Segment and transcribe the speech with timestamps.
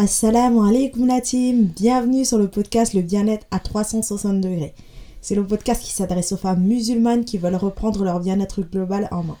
[0.00, 4.72] Assalamu alaikum la team, bienvenue sur le podcast Le bien-être à 360 degrés.
[5.20, 9.24] C'est le podcast qui s'adresse aux femmes musulmanes qui veulent reprendre leur bien-être global en
[9.24, 9.36] main.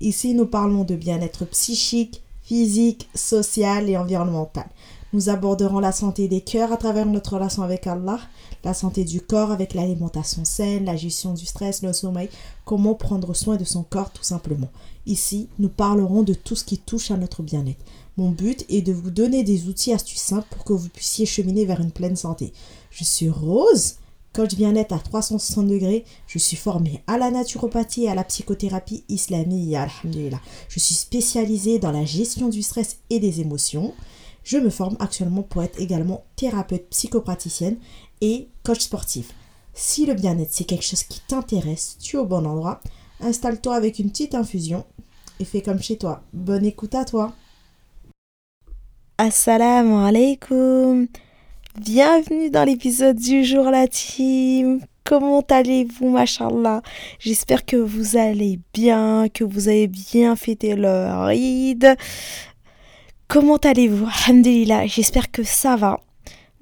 [0.00, 4.66] Ici, nous parlons de bien-être psychique, physique, social et environnemental.
[5.12, 8.18] Nous aborderons la santé des cœurs à travers notre relation avec Allah,
[8.64, 12.30] la santé du corps avec l'alimentation saine, la gestion du stress, le sommeil,
[12.64, 14.70] comment prendre soin de son corps tout simplement.
[15.06, 17.84] Ici, nous parlerons de tout ce qui touche à notre bien-être.
[18.16, 21.64] Mon but est de vous donner des outils astuces simples pour que vous puissiez cheminer
[21.64, 22.52] vers une pleine santé.
[22.90, 23.96] Je suis Rose,
[24.32, 26.04] coach bien-être à 360 degrés.
[26.26, 29.74] Je suis formée à la naturopathie et à la psychothérapie islamique.
[29.74, 30.40] Alhamdulillah.
[30.68, 33.94] Je suis spécialisée dans la gestion du stress et des émotions.
[34.44, 37.78] Je me forme actuellement pour être également thérapeute psychopraticienne
[38.20, 39.34] et coach sportif.
[39.74, 42.80] Si le bien-être c'est quelque chose qui t'intéresse, tu es au bon endroit.
[43.20, 44.84] Installe-toi avec une petite infusion
[45.38, 46.22] et fais comme chez toi.
[46.32, 47.34] Bonne écoute à toi.
[49.22, 51.06] Assalamu alaikum.
[51.78, 54.80] Bienvenue dans l'épisode du jour la team.
[55.04, 56.80] Comment allez-vous, machallah
[57.18, 61.96] J'espère que vous allez bien, que vous avez bien fêté le Eid.
[63.28, 64.08] Comment allez-vous?
[64.24, 66.00] Alhamdulillah, j'espère que ça va.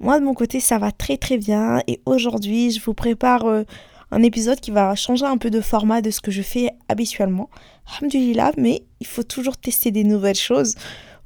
[0.01, 1.81] Moi, de mon côté, ça va très très bien.
[1.87, 3.63] Et aujourd'hui, je vous prépare euh,
[4.11, 7.49] un épisode qui va changer un peu de format de ce que je fais habituellement.
[7.87, 10.75] Alhamdulillah, mais il faut toujours tester des nouvelles choses.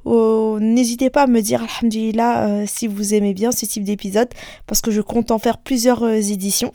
[0.06, 4.28] Oh, n'hésitez pas à me dire, alhamdulillah, euh, si vous aimez bien ce type d'épisode,
[4.68, 6.74] parce que je compte en faire plusieurs euh, éditions.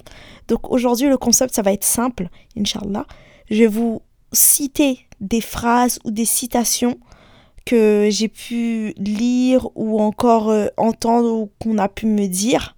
[0.48, 3.06] Donc aujourd'hui, le concept, ça va être simple, inshallah.
[3.50, 4.00] Je vais vous
[4.32, 6.98] citer des phrases ou des citations
[7.66, 12.76] que j'ai pu lire ou encore euh, entendre ou qu'on a pu me dire.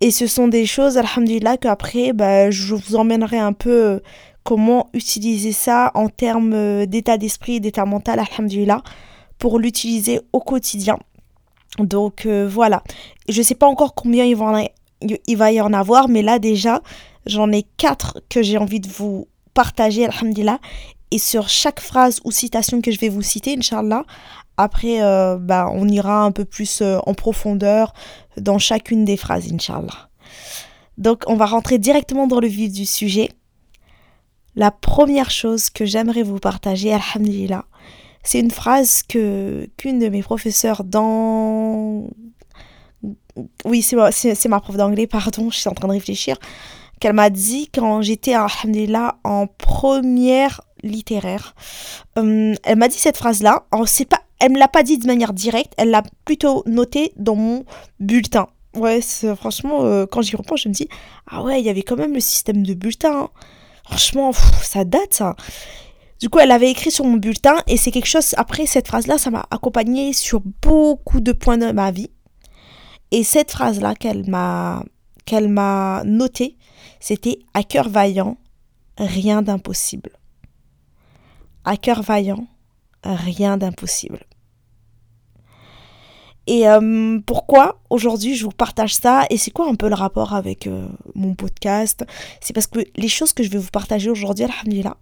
[0.00, 4.00] Et ce sont des choses, alhamdulillah, qu'après, bah, je vous emmènerai un peu
[4.42, 8.82] comment utiliser ça en termes d'état d'esprit, d'état mental, alhamdulillah
[9.38, 10.98] pour l'utiliser au quotidien.
[11.78, 12.82] Donc euh, voilà.
[13.28, 14.36] Je ne sais pas encore combien il
[15.36, 16.82] va, y en avoir, mais là déjà,
[17.26, 20.58] j'en ai quatre que j'ai envie de vous partager, alhamdulillah.
[21.10, 24.04] Et sur chaque phrase ou citation que je vais vous citer, Inch'Allah,
[24.56, 27.92] après, euh, bah, on ira un peu plus euh, en profondeur
[28.36, 30.08] dans chacune des phrases, Inch'Allah.
[30.98, 33.30] Donc, on va rentrer directement dans le vif du sujet.
[34.56, 37.64] La première chose que j'aimerais vous partager, alhamdulillah,
[38.24, 42.08] c'est une phrase que qu'une de mes professeurs dans...
[43.64, 46.36] Oui, c'est ma, c'est, ma prof d'anglais, pardon, je suis en train de réfléchir,
[47.00, 51.54] qu'elle m'a dit quand j'étais, alhamdulillah, en première littéraire.
[52.16, 53.66] Hum, elle m'a dit cette phrase-là.
[53.86, 57.36] C'est pas, elle me l'a pas dit de manière directe, elle l'a plutôt notée dans
[57.36, 57.64] mon
[58.00, 58.46] bulletin.
[58.74, 59.00] Ouais,
[59.36, 60.88] franchement, euh, quand j'y repense, je me dis,
[61.28, 63.22] ah ouais, il y avait quand même le système de bulletin.
[63.22, 63.30] Hein.
[63.84, 64.32] Franchement,
[64.62, 65.36] ça date ça.
[66.20, 69.18] Du coup, elle avait écrit sur mon bulletin et c'est quelque chose, après cette phrase-là,
[69.18, 72.10] ça m'a accompagné sur beaucoup de points de ma vie.
[73.10, 74.82] Et cette phrase-là qu'elle m'a
[75.24, 76.56] qu'elle m'a notée,
[77.00, 78.36] c'était à cœur vaillant,
[78.98, 80.10] rien d'impossible.
[81.64, 82.46] À cœur vaillant,
[83.04, 84.20] rien d'impossible.
[86.46, 90.34] Et euh, pourquoi aujourd'hui je vous partage ça et c'est quoi un peu le rapport
[90.34, 92.04] avec euh, mon podcast?
[92.40, 94.96] C'est parce que les choses que je vais vous partager aujourd'hui, alhamdulillah,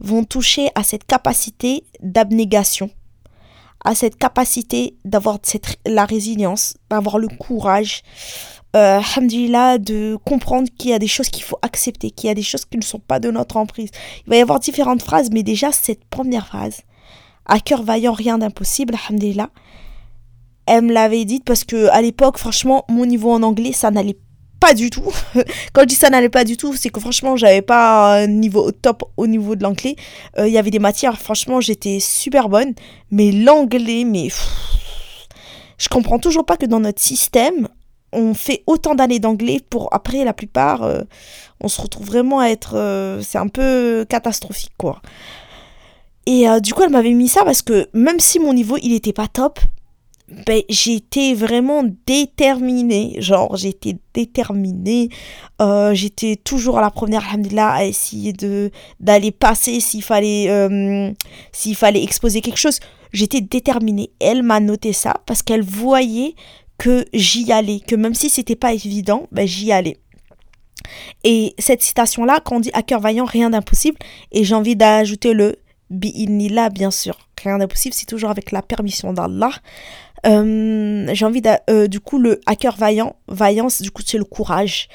[0.00, 2.90] vont toucher à cette capacité d'abnégation,
[3.84, 5.38] à cette capacité d'avoir
[5.86, 8.02] la résilience, d'avoir le courage,
[8.76, 9.00] euh,
[9.78, 12.64] de comprendre qu'il y a des choses qu'il faut accepter, qu'il y a des choses
[12.64, 13.90] qui ne sont pas de notre emprise.
[14.26, 16.82] Il va y avoir différentes phrases, mais déjà cette première phrase,
[17.46, 19.50] à cœur vaillant, rien d'impossible, alhamdulillah,
[20.66, 24.18] elle me l'avait dite parce que à l'époque, franchement, mon niveau en anglais, ça n'allait
[24.60, 25.10] pas du tout.
[25.72, 28.70] Quand je dis ça n'allait pas du tout, c'est que franchement, j'avais pas un niveau
[28.70, 29.96] top au niveau de l'anglais.
[30.38, 32.74] Euh, il y avait des matières, franchement, j'étais super bonne.
[33.10, 34.28] Mais l'anglais, mais.
[35.78, 37.68] je comprends toujours pas que dans notre système,
[38.12, 41.00] on fait autant d'années d'anglais pour après, la plupart, euh,
[41.60, 42.76] on se retrouve vraiment à être.
[42.76, 45.00] Euh, c'est un peu catastrophique, quoi.
[46.26, 49.14] Et du coup, elle m'avait mis ça parce que même si mon niveau, il était
[49.14, 49.58] pas top,
[50.46, 53.16] ben, j'étais vraiment déterminée.
[53.18, 55.08] Genre, j'étais déterminée.
[55.60, 58.32] Euh, j'étais toujours à la première, alhamdulillah, à essayer
[59.00, 61.12] d'aller passer s'il fallait, euh,
[61.74, 62.78] fallait exposer quelque chose.
[63.12, 64.10] J'étais déterminée.
[64.20, 66.34] Elle m'a noté ça parce qu'elle voyait
[66.78, 67.80] que j'y allais.
[67.80, 69.98] Que même si c'était pas évident, ben, j'y allais.
[71.24, 73.98] Et cette citation-là, quand on dit à cœur vaillant, rien d'impossible,
[74.32, 75.56] et j'ai envie d'ajouter le
[75.90, 77.18] bi'inillah, bien sûr.
[77.42, 79.50] Rien d'impossible, c'est toujours avec la permission d'Allah.
[80.26, 84.24] Euh, j'ai envie de, euh, du coup, le hacker vaillant, vaillance, du coup, c'est le
[84.24, 84.88] courage.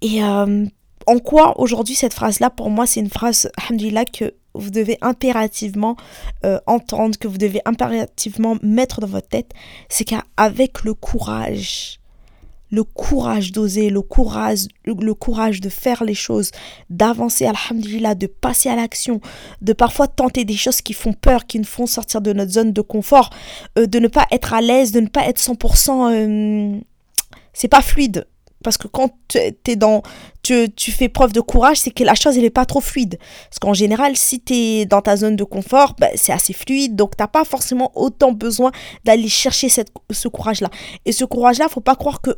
[0.00, 0.66] Et euh,
[1.06, 5.96] en quoi aujourd'hui cette phrase-là, pour moi, c'est une phrase, alhamdulillah, que vous devez impérativement
[6.44, 9.52] euh, entendre, que vous devez impérativement mettre dans votre tête,
[9.88, 11.98] c'est qu'avec le courage,
[12.72, 16.50] le courage d'oser, le courage, le, courage de faire les choses,
[16.88, 19.20] d'avancer, alhamdulillah, de passer à l'action,
[19.60, 22.72] de parfois tenter des choses qui font peur, qui nous font sortir de notre zone
[22.72, 23.28] de confort,
[23.78, 26.12] euh, de ne pas être à l'aise, de ne pas être 100%...
[26.12, 26.80] Euh,
[27.52, 28.26] c'est pas fluide.
[28.62, 29.10] Parce que quand
[29.76, 30.02] dans,
[30.42, 33.18] tu, fais preuve de courage, c'est que la chose, n'est pas trop fluide.
[33.48, 36.96] Parce qu'en général, si tu es dans ta zone de confort, ben, c'est assez fluide.
[36.96, 38.70] Donc, tu n'as pas forcément autant besoin
[39.04, 40.70] d'aller chercher cette, ce courage-là.
[41.04, 42.30] Et ce courage-là, faut pas croire que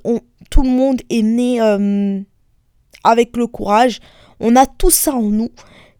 [0.50, 2.21] tout le monde est né euh,
[3.03, 4.00] avec le courage.
[4.41, 5.50] On a tout ça en nous.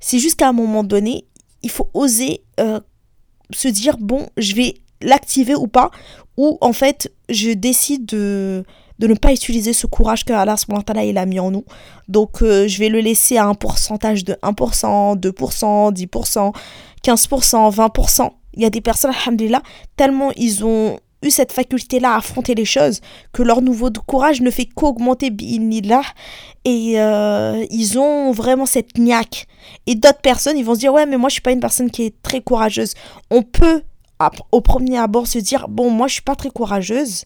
[0.01, 1.27] C'est juste qu'à un moment donné,
[1.63, 2.81] il faut oser euh,
[3.51, 5.91] se dire, bon, je vais l'activer ou pas.
[6.37, 8.65] Ou en fait, je décide de
[8.99, 10.57] de ne pas utiliser ce courage que Allah
[11.05, 11.65] il a mis en nous.
[12.09, 16.55] Donc euh, je vais le laisser à un pourcentage de 1%, 2%, 10%,
[17.05, 18.31] 15%, 20%.
[18.57, 19.63] Il y a des personnes, alhamdulillah,
[19.97, 23.01] tellement ils ont eu cette faculté-là à affronter les choses
[23.33, 25.31] que leur nouveau courage ne fait qu'augmenter
[25.85, 26.03] là
[26.65, 29.47] et euh, ils ont vraiment cette niaque.
[29.87, 31.91] Et d'autres personnes, ils vont se dire ouais mais moi je suis pas une personne
[31.91, 32.95] qui est très courageuse.
[33.31, 33.83] On peut
[34.53, 37.25] au premier abord se dire bon moi je suis pas très courageuse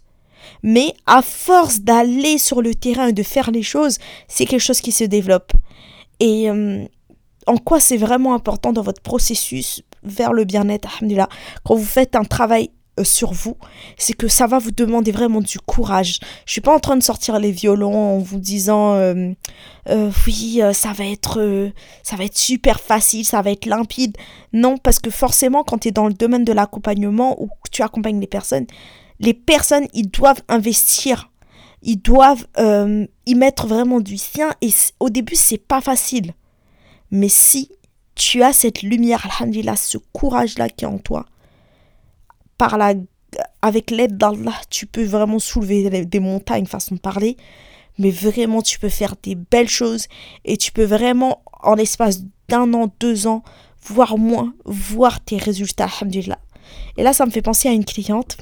[0.62, 3.98] mais à force d'aller sur le terrain et de faire les choses,
[4.28, 5.52] c'est quelque chose qui se développe.
[6.20, 6.84] Et euh,
[7.46, 11.00] en quoi c'est vraiment important dans votre processus vers le bien-être,
[11.64, 13.56] quand vous faites un travail euh, sur vous,
[13.96, 16.18] c'est que ça va vous demander vraiment du courage.
[16.46, 19.32] Je suis pas en train de sortir les violons en vous disant euh,
[20.26, 21.70] oui ça va être
[22.02, 24.16] ça va être super facile, ça va être limpide.
[24.52, 27.82] Non parce que forcément quand tu es dans le domaine de l'accompagnement ou que tu
[27.82, 28.66] accompagnes les personnes,
[29.20, 31.30] les personnes, ils doivent investir.
[31.82, 34.50] Ils doivent euh, y mettre vraiment du sien.
[34.60, 34.70] Et
[35.00, 36.34] au début, c'est pas facile.
[37.10, 37.70] Mais si
[38.14, 41.24] tu as cette lumière, alhamdulillah, ce courage-là qui est en toi,
[42.58, 42.94] par la,
[43.62, 47.36] avec l'aide d'Allah, tu peux vraiment soulever des montagnes, façon de parler.
[47.98, 50.06] Mais vraiment, tu peux faire des belles choses.
[50.44, 53.42] Et tu peux vraiment, en l'espace d'un an, deux ans,
[53.82, 56.38] voire moins, voir tes résultats, alhamdulillah.
[56.96, 58.36] Et là, ça me fait penser à une cliente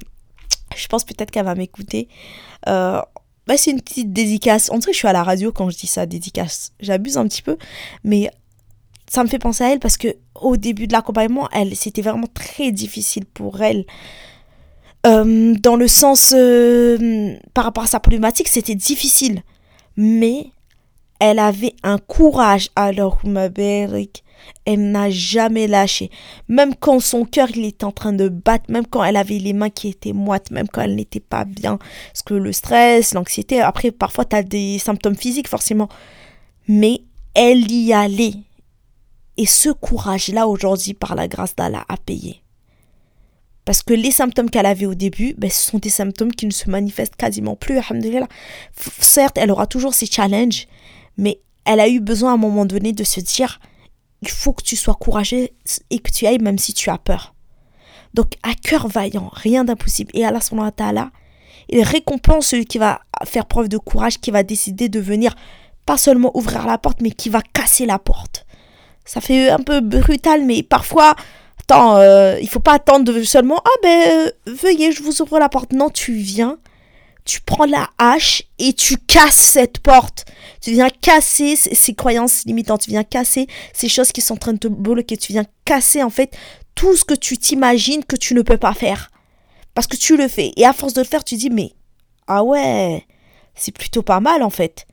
[0.76, 2.08] je pense peut-être qu'elle va m'écouter.
[2.68, 3.00] Euh,
[3.46, 4.70] bah, c'est une petite dédicace.
[4.72, 6.72] On dirait que je suis à la radio quand je dis ça, dédicace.
[6.80, 7.56] J'abuse un petit peu,
[8.04, 8.30] mais
[9.08, 12.26] ça me fait penser à elle parce que au début de l'accompagnement, elle, c'était vraiment
[12.32, 13.84] très difficile pour elle.
[15.06, 19.42] Euh, dans le sens euh, par rapport à sa problématique, c'était difficile.
[19.96, 20.50] Mais
[21.20, 22.70] elle avait un courage.
[22.74, 24.08] Alors, ma belle,
[24.64, 26.10] elle n'a jamais lâché.
[26.48, 29.52] Même quand son cœur il était en train de battre, même quand elle avait les
[29.52, 31.78] mains qui étaient moites, même quand elle n'était pas bien.
[32.12, 35.88] Parce que le stress, l'anxiété, après parfois tu as des symptômes physiques forcément.
[36.68, 37.02] Mais
[37.34, 38.34] elle y allait.
[39.36, 42.42] Et ce courage-là aujourd'hui, par la grâce d'Allah, a payé.
[43.66, 46.52] Parce que les symptômes qu'elle avait au début, ben, ce sont des symptômes qui ne
[46.52, 47.80] se manifestent quasiment plus.
[49.00, 50.68] Certes, elle aura toujours ses challenges,
[51.18, 53.60] mais elle a eu besoin à un moment donné de se dire
[54.22, 55.48] il faut que tu sois courageux
[55.90, 57.34] et que tu ailles même si tu as peur.
[58.14, 60.10] Donc, à cœur vaillant, rien d'impossible.
[60.14, 61.10] Et Allah subhanahu wa
[61.68, 65.34] il récompense celui qui va faire preuve de courage, qui va décider de venir
[65.84, 68.46] pas seulement ouvrir la porte, mais qui va casser la porte.
[69.04, 71.14] Ça fait un peu brutal, mais parfois,
[71.60, 75.48] attends, euh, il faut pas attendre seulement, ah ben, euh, veuillez, je vous ouvre la
[75.48, 75.72] porte.
[75.72, 76.58] Non, tu viens,
[77.26, 80.24] tu prends la hache et tu casses cette porte.
[80.62, 84.52] Tu viens casser ces croyances limitantes, tu viens casser ces choses qui sont en train
[84.54, 86.34] de te bloquer, tu viens casser en fait
[86.74, 89.10] tout ce que tu t'imagines que tu ne peux pas faire.
[89.74, 90.52] Parce que tu le fais.
[90.56, 91.72] Et à force de le faire, tu dis, mais
[92.28, 93.04] ah ouais,
[93.54, 94.86] c'est plutôt pas mal en fait.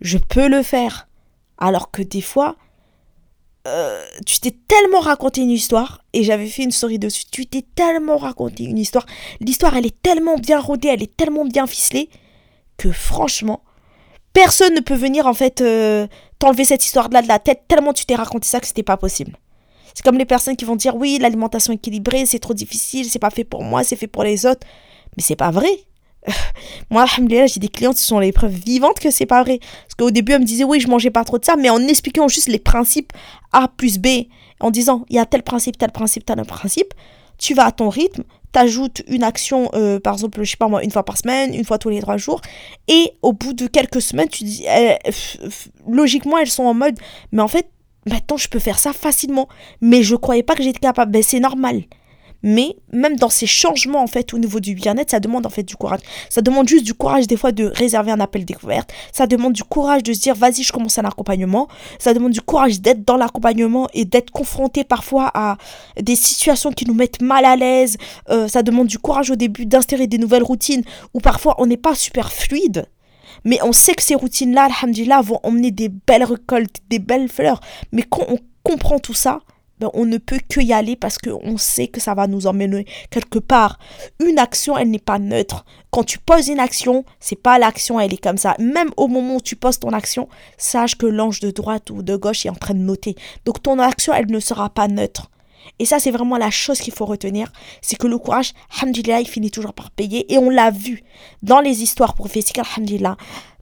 [0.00, 1.08] Je peux le faire.
[1.58, 2.56] Alors que des fois,
[3.66, 7.64] euh, tu t'es tellement raconté une histoire, et j'avais fait une story dessus, tu t'es
[7.74, 9.06] tellement raconté une histoire,
[9.40, 12.08] l'histoire elle est tellement bien rodée, elle est tellement bien ficelée,
[12.76, 13.62] que franchement,
[14.32, 16.06] personne ne peut venir en fait euh,
[16.38, 19.36] t'enlever cette histoire-là de la tête, tellement tu t'es raconté ça que c'était pas possible.
[19.94, 23.30] C'est comme les personnes qui vont dire oui, l'alimentation équilibrée, c'est trop difficile, c'est pas
[23.30, 24.66] fait pour moi, c'est fait pour les autres.
[25.16, 25.70] Mais c'est pas vrai.
[26.90, 29.58] Moi, alhamdoulilah, j'ai des clients qui sont les preuves vivantes que c'est pas vrai.
[29.58, 31.80] Parce qu'au début, elle me disait, oui, je mangeais pas trop de ça, mais en
[31.86, 33.12] expliquant juste les principes
[33.52, 34.08] A plus B,
[34.60, 36.94] en disant, il y a tel principe, tel principe, tel principe,
[37.38, 40.82] tu vas à ton rythme, t'ajoutes une action, euh, par exemple, je sais pas moi,
[40.82, 42.40] une fois par semaine, une fois tous les trois jours,
[42.88, 44.96] et au bout de quelques semaines, tu dis, eh,
[45.86, 46.98] logiquement, elles sont en mode,
[47.32, 47.68] mais en fait,
[48.06, 49.48] maintenant, je peux faire ça facilement.
[49.80, 51.12] Mais je croyais pas que j'étais capable.
[51.12, 51.82] Ben, c'est normal.
[52.48, 55.64] Mais même dans ces changements, en fait, au niveau du bien-être, ça demande en fait
[55.64, 55.98] du courage.
[56.30, 58.92] Ça demande juste du courage, des fois, de réserver un appel découverte.
[59.10, 61.66] Ça demande du courage de se dire, vas-y, je commence un accompagnement.
[61.98, 65.58] Ça demande du courage d'être dans l'accompagnement et d'être confronté parfois à
[66.00, 67.96] des situations qui nous mettent mal à l'aise.
[68.30, 70.84] Euh, ça demande du courage au début d'instaurer des nouvelles routines
[71.14, 72.86] où parfois on n'est pas super fluide.
[73.44, 77.60] Mais on sait que ces routines-là, alhamdulillah, vont emmener des belles récoltes, des belles fleurs.
[77.90, 79.40] Mais quand on comprend tout ça,
[79.94, 83.38] on ne peut que y aller parce qu'on sait que ça va nous emmener quelque
[83.38, 83.78] part.
[84.20, 85.64] Une action, elle n'est pas neutre.
[85.90, 88.54] Quand tu poses une action, c'est pas l'action, elle est comme ça.
[88.58, 92.16] Même au moment où tu poses ton action, sache que l'ange de droite ou de
[92.16, 93.14] gauche est en train de noter.
[93.44, 95.30] Donc ton action, elle ne sera pas neutre.
[95.78, 97.52] Et ça, c'est vraiment la chose qu'il faut retenir.
[97.82, 100.32] C'est que le courage, alhamdulillah, il finit toujours par payer.
[100.32, 101.02] Et on l'a vu
[101.42, 103.16] dans les histoires prophétiques, alhamdulillah.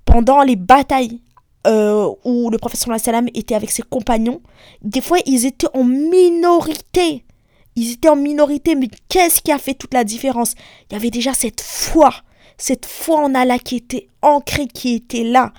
[0.05, 1.21] Pendant les batailles
[1.67, 4.41] euh, où le professeur sallam était avec ses compagnons,
[4.83, 7.25] des fois ils étaient en minorité.
[7.77, 10.55] Ils étaient en minorité, mais qu'est-ce qui a fait toute la différence?
[10.89, 12.15] Il y avait déjà cette foi,
[12.57, 15.53] cette foi en Allah qui était ancrée, qui était là.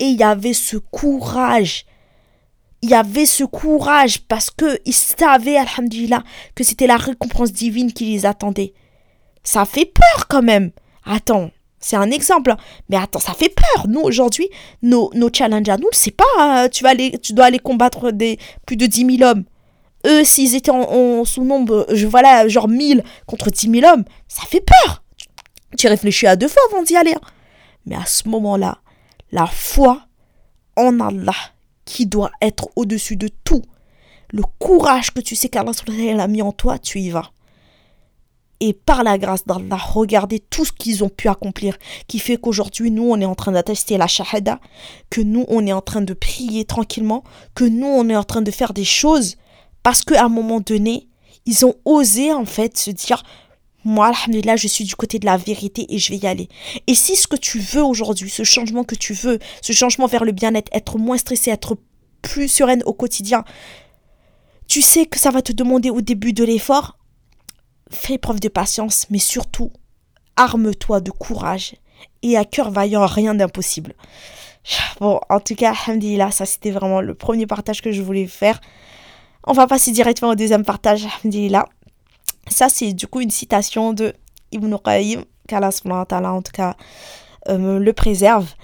[0.00, 1.84] Et il y avait ce courage.
[2.82, 6.24] Il y avait ce courage parce qu'ils savaient, alhamdulillah,
[6.54, 8.72] que c'était la récompense divine qui les attendait.
[9.44, 10.72] Ça fait peur quand même.
[11.04, 11.50] Attends,
[11.80, 12.54] c'est un exemple.
[12.88, 13.88] Mais attends, ça fait peur.
[13.88, 14.48] Nous, aujourd'hui,
[14.82, 16.24] nos, nos challenges nous, c'est pas
[16.64, 19.44] euh, tu, vas aller, tu dois aller combattre des, plus de 10 000 hommes.
[20.06, 24.42] Eux, s'ils étaient en, sous nombre, je, voilà, genre 1000 contre 10 000 hommes, ça
[24.46, 25.02] fait peur.
[25.76, 27.14] Tu réfléchis à deux fois avant d'y aller.
[27.14, 27.20] Hein.
[27.86, 28.78] Mais à ce moment-là,
[29.32, 30.02] la foi
[30.76, 31.34] en Allah,
[31.84, 33.62] qui doit être au-dessus de tout,
[34.32, 35.72] le courage que tu sais qu'Allah
[36.18, 37.30] a mis en toi, tu y vas
[38.60, 42.90] et par la grâce d'Allah, regardez tout ce qu'ils ont pu accomplir, qui fait qu'aujourd'hui,
[42.90, 44.60] nous, on est en train d'attester la shahada,
[45.08, 47.24] que nous, on est en train de prier tranquillement,
[47.54, 49.36] que nous, on est en train de faire des choses,
[49.82, 51.08] parce qu'à un moment donné,
[51.46, 53.22] ils ont osé, en fait, se dire,
[53.84, 56.48] moi, alhamdulillah, je suis du côté de la vérité et je vais y aller.
[56.86, 60.24] Et si ce que tu veux aujourd'hui, ce changement que tu veux, ce changement vers
[60.24, 61.78] le bien-être, être moins stressé, être
[62.20, 63.42] plus sereine au quotidien,
[64.68, 66.98] tu sais que ça va te demander au début de l'effort,
[67.90, 69.72] fais preuve de patience, mais surtout,
[70.36, 71.74] arme-toi de courage
[72.22, 73.94] et à cœur vaillant, rien d'impossible.
[75.00, 78.60] Bon, en tout cas, Alhamdulillah, ça c'était vraiment le premier partage que je voulais faire.
[79.46, 81.66] On va passer directement au deuxième partage, Alhamdulillah.
[82.48, 84.12] Ça, c'est du coup une citation de
[84.52, 85.70] Ibn Qayyim, qu'Allah
[86.32, 86.76] en tout cas
[87.48, 88.54] euh, le préserve.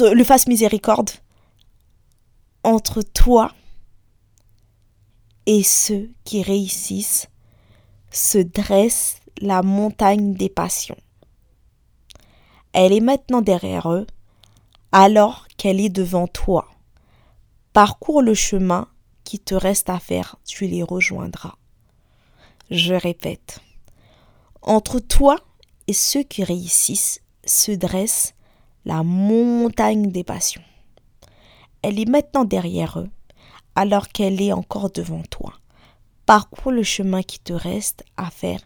[0.00, 1.10] Le fasse miséricorde
[2.64, 3.52] entre toi
[5.46, 7.28] et ceux qui réussissent
[8.10, 10.96] se dresse la montagne des passions.
[12.72, 14.06] Elle est maintenant derrière eux,
[14.92, 16.68] alors qu'elle est devant toi.
[17.72, 18.88] Parcours le chemin
[19.24, 21.54] qui te reste à faire, tu les rejoindras.
[22.70, 23.60] Je répète,
[24.62, 25.36] entre toi
[25.86, 28.34] et ceux qui réussissent se dresse
[28.84, 30.62] la montagne des passions.
[31.82, 33.10] Elle est maintenant derrière eux,
[33.76, 35.52] alors qu'elle est encore devant toi.
[36.24, 38.60] Parcours le chemin qui te reste à faire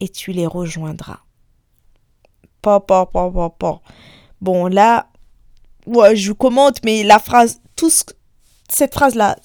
[0.00, 1.20] et tu les rejoindras.
[2.60, 3.80] Papa, papa, papa.
[4.40, 5.08] Bon, là,
[5.86, 7.90] ouais, je commente, mais la phrase, tout
[8.68, 9.38] cette phrase-là,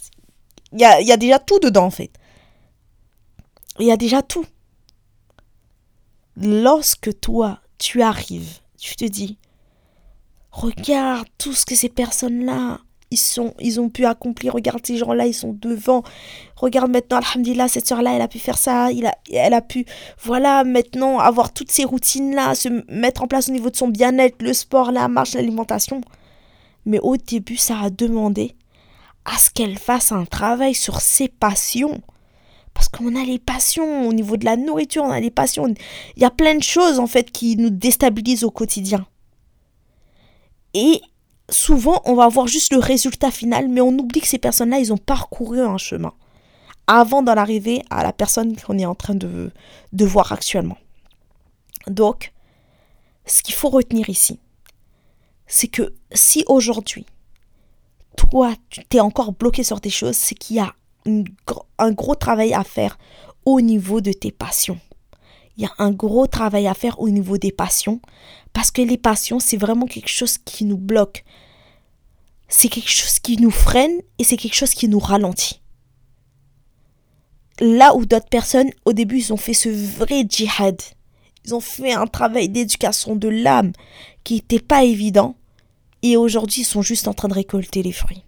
[0.74, 2.12] il y a, y a déjà tout dedans, en fait.
[3.80, 4.46] Il y a déjà tout.
[6.36, 9.38] Lorsque toi, tu arrives, tu te dis,
[10.52, 12.80] regarde tout ce que ces personnes-là
[13.14, 14.54] ils, sont, ils ont pu accomplir.
[14.54, 16.04] Regarde ces gens-là, ils sont devant.
[16.56, 18.90] Regarde maintenant, Alhamdulillah, cette soeur-là, elle a pu faire ça.
[19.32, 19.86] Elle a pu,
[20.24, 24.42] voilà, maintenant avoir toutes ces routines-là, se mettre en place au niveau de son bien-être,
[24.42, 26.02] le sport, la marche, l'alimentation.
[26.86, 28.56] Mais au début, ça a demandé
[29.26, 32.02] à ce qu'elle fasse un travail sur ses passions.
[32.74, 35.72] Parce qu'on a les passions au niveau de la nourriture, on a les passions.
[36.16, 39.06] Il y a plein de choses en fait qui nous déstabilisent au quotidien.
[40.74, 41.00] Et
[41.54, 44.92] souvent, on va voir juste le résultat final, mais on oublie que ces personnes-là, ils
[44.92, 46.14] ont parcouru un chemin
[46.88, 49.52] avant d'en arriver à la personne qu'on est en train de,
[49.94, 50.78] voir actuellement.
[51.88, 52.34] Donc,
[53.26, 54.40] ce qu'il faut retenir ici,
[55.48, 57.06] c'est que si aujourd'hui,
[58.18, 60.74] toi, tu t'es encore bloqué sur des choses, c'est qu'il y a
[61.78, 62.98] un gros travail à faire
[63.46, 64.80] au niveau de tes passions.
[65.58, 68.02] Il y a un gros travail à faire au niveau des passions,
[68.54, 71.24] parce que les passions, c'est vraiment quelque chose qui nous bloque
[72.54, 75.60] c'est quelque chose qui nous freine et c'est quelque chose qui nous ralentit.
[77.60, 80.80] Là où d'autres personnes, au début, ils ont fait ce vrai djihad.
[81.46, 83.74] Ils ont fait un travail d'éducation de l'âme
[84.24, 85.36] qui n'était pas évident.
[86.04, 88.24] Et aujourd'hui, ils sont juste en train de récolter les fruits.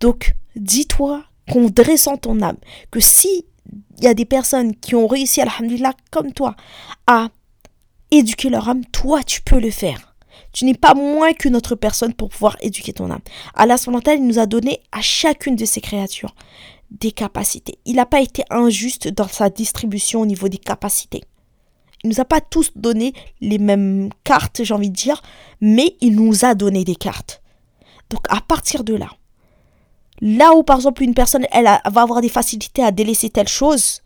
[0.00, 2.58] Donc, dis-toi qu'en dressant ton âme,
[2.90, 3.46] que si
[3.98, 6.56] il y a des personnes qui ont réussi, alhamdulillah, comme toi,
[7.06, 7.28] à
[8.10, 10.14] éduquer leur âme, toi, tu peux le faire.
[10.52, 13.22] Tu n'es pas moins qu'une autre personne pour pouvoir éduquer ton âme.
[13.54, 16.34] Allah il nous a donné à chacune de ces créatures
[16.90, 17.78] des capacités.
[17.84, 21.22] Il n'a pas été injuste dans sa distribution au niveau des capacités.
[22.02, 25.22] Il nous a pas tous donné les mêmes cartes, j'ai envie de dire,
[25.60, 27.42] mais il nous a donné des cartes.
[28.10, 29.08] Donc à partir de là,
[30.20, 34.02] là où par exemple une personne elle va avoir des facilités à délaisser telle chose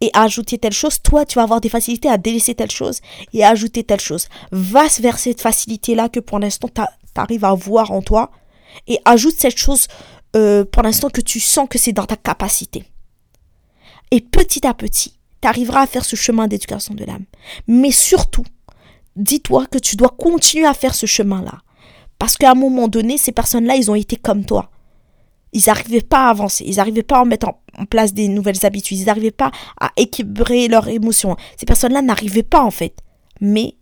[0.00, 3.00] et ajouter telle chose, toi tu vas avoir des facilités à délaisser telle chose
[3.32, 4.28] et ajouter telle chose.
[4.52, 6.82] Va vers cette facilité là que pour l'instant tu
[7.16, 8.30] arrives à voir en toi
[8.86, 9.88] et ajoute cette chose
[10.36, 12.84] euh, pour l'instant que tu sens que c'est dans ta capacité.
[14.10, 17.24] Et petit à petit, tu arriveras à faire ce chemin d'éducation de l'âme.
[17.66, 18.44] Mais surtout,
[19.16, 21.62] dis-toi que tu dois continuer à faire ce chemin-là.
[22.18, 24.70] Parce qu'à un moment donné, ces personnes-là, ils ont été comme toi.
[25.52, 28.98] Ils n'arrivaient pas à avancer, ils n'arrivaient pas à mettre en, place des nouvelles habitudes,
[28.98, 29.50] ils n'arrivaient pas
[29.80, 31.36] à équilibrer leurs émotions.
[31.56, 32.94] Ces personnes-là n'arrivaient pas en fait.
[33.40, 33.74] Mais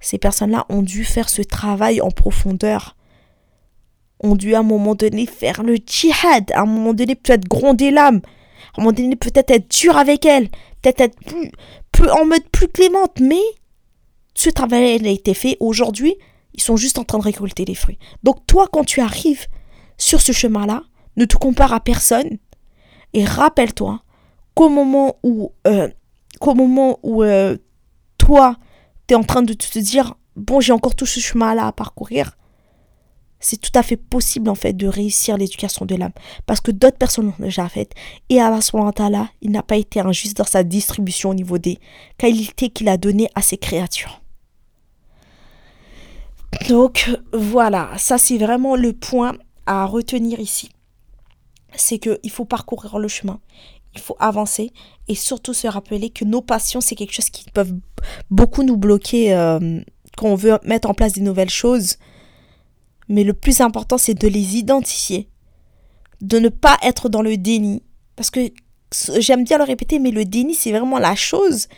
[0.00, 2.96] ces personnes-là ont dû faire ce travail en profondeur.
[4.20, 7.90] Ont dû à un moment donné faire le djihad, à un moment donné peut-être gronder
[7.90, 8.20] l'âme,
[8.74, 10.48] à un moment donné peut-être être dur avec elle,
[10.82, 11.50] peut-être être plus,
[11.90, 13.42] plus en mode plus clémente, mais
[14.34, 15.56] ce travail a été fait.
[15.60, 16.16] Aujourd'hui,
[16.54, 17.98] ils sont juste en train de récolter les fruits.
[18.22, 19.46] Donc toi, quand tu arrives
[20.02, 20.82] sur ce chemin-là,
[21.16, 22.38] ne te compare à personne
[23.12, 24.02] et rappelle-toi
[24.54, 25.88] qu'au moment où, euh,
[26.44, 27.56] moment où euh,
[28.18, 28.56] toi,
[29.06, 32.36] tu es en train de te dire, bon, j'ai encore tout ce chemin-là à parcourir,
[33.38, 36.12] c'est tout à fait possible en fait de réussir l'éducation de l'âme
[36.46, 37.90] parce que d'autres personnes l'ont déjà fait
[38.28, 41.78] et à ce moment-là, il n'a pas été injuste dans sa distribution au niveau des
[42.18, 44.20] qualités qu'il a données à ses créatures.
[46.68, 49.34] Donc voilà, ça c'est vraiment le point
[49.66, 50.70] à retenir ici.
[51.74, 53.40] C'est qu'il faut parcourir le chemin,
[53.94, 54.72] il faut avancer
[55.08, 57.66] et surtout se rappeler que nos passions, c'est quelque chose qui peut
[58.30, 59.80] beaucoup nous bloquer euh,
[60.16, 61.96] quand on veut mettre en place des nouvelles choses
[63.08, 65.28] mais le plus important, c'est de les identifier,
[66.20, 67.82] de ne pas être dans le déni.
[68.16, 68.40] Parce que
[69.18, 71.68] j'aime bien le répéter, mais le déni, c'est vraiment la chose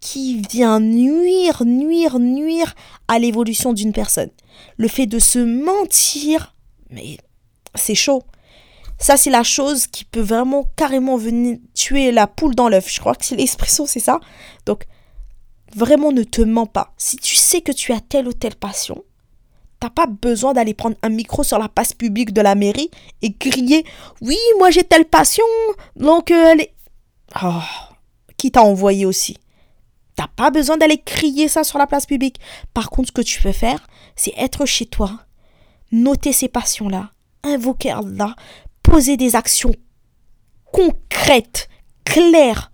[0.00, 2.74] qui vient nuire, nuire, nuire
[3.08, 4.30] à l'évolution d'une personne.
[4.76, 6.54] Le fait de se mentir,
[6.90, 7.16] mais
[7.76, 8.22] c'est chaud.
[8.98, 12.90] Ça, c'est la chose qui peut vraiment carrément venir tuer la poule dans l'œuf.
[12.90, 14.20] Je crois que c'est l'expression, c'est ça.
[14.64, 14.84] Donc,
[15.74, 16.94] vraiment, ne te mens pas.
[16.96, 19.04] Si tu sais que tu as telle ou telle passion,
[19.78, 23.34] T'as pas besoin d'aller prendre un micro sur la passe publique de la mairie et
[23.34, 23.84] crier
[24.22, 25.44] Oui, moi j'ai telle passion,
[25.96, 26.54] donc euh,
[27.42, 27.60] Oh,
[28.38, 29.36] qui t'a envoyé aussi
[30.14, 32.40] T'as pas besoin d'aller crier ça sur la place publique.
[32.72, 33.86] Par contre, ce que tu peux faire,
[34.16, 35.10] c'est être chez toi,
[35.92, 37.10] noter ces passions-là,
[37.46, 38.34] invoquer Allah,
[38.82, 39.72] poser des actions
[40.72, 41.68] concrètes,
[42.04, 42.70] claires.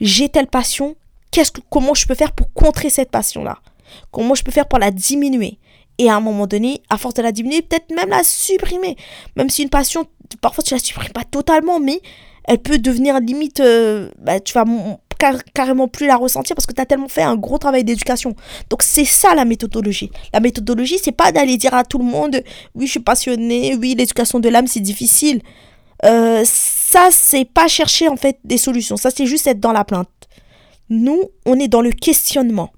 [0.00, 0.96] J'ai telle passion,
[1.30, 3.58] qu'est-ce que, comment je peux faire pour contrer cette passion-là?
[4.10, 5.58] Comment je peux faire pour la diminuer?
[5.98, 8.96] Et à un moment donné, à force de la diminuer, peut-être même la supprimer.
[9.36, 10.06] Même si une passion,
[10.40, 12.00] parfois tu la supprimes pas totalement, mais
[12.44, 14.64] elle peut devenir limite, euh, bah, tu vas
[15.54, 18.34] carrément plus la ressentir parce que tu as tellement fait un gros travail d'éducation.
[18.70, 20.10] Donc c'est ça la méthodologie.
[20.32, 22.42] La méthodologie, c'est pas d'aller dire à tout le monde,
[22.74, 25.42] oui, je suis passionné, oui, l'éducation de l'âme, c'est difficile.
[26.04, 28.96] Euh, ça, c'est pas chercher en fait des solutions.
[28.96, 30.08] Ça, c'est juste être dans la plainte.
[30.90, 32.70] Nous, on est dans le questionnement.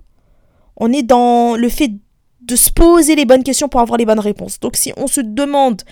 [0.77, 1.93] On est dans le fait
[2.41, 4.59] de se poser les bonnes questions pour avoir les bonnes réponses.
[4.61, 5.83] Donc si on se demande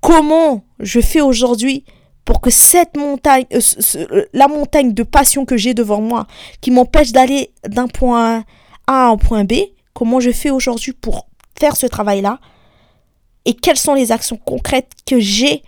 [0.00, 1.84] comment je fais aujourd'hui
[2.30, 3.58] pour que cette montagne, euh,
[3.96, 6.28] euh, la montagne de passion que j'ai devant moi,
[6.60, 8.44] qui m'empêche d'aller d'un point
[8.86, 9.54] A à un point B,
[9.94, 11.26] comment je fais aujourd'hui pour
[11.58, 12.38] faire ce travail-là?
[13.46, 15.64] Et quelles sont les actions concrètes que j'ai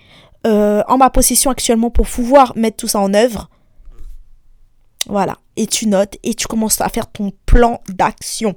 [0.46, 3.50] euh, en ma possession actuellement pour pouvoir mettre tout ça en œuvre?
[5.08, 5.38] Voilà.
[5.56, 8.54] Et tu notes et tu commences à faire ton plan d'action.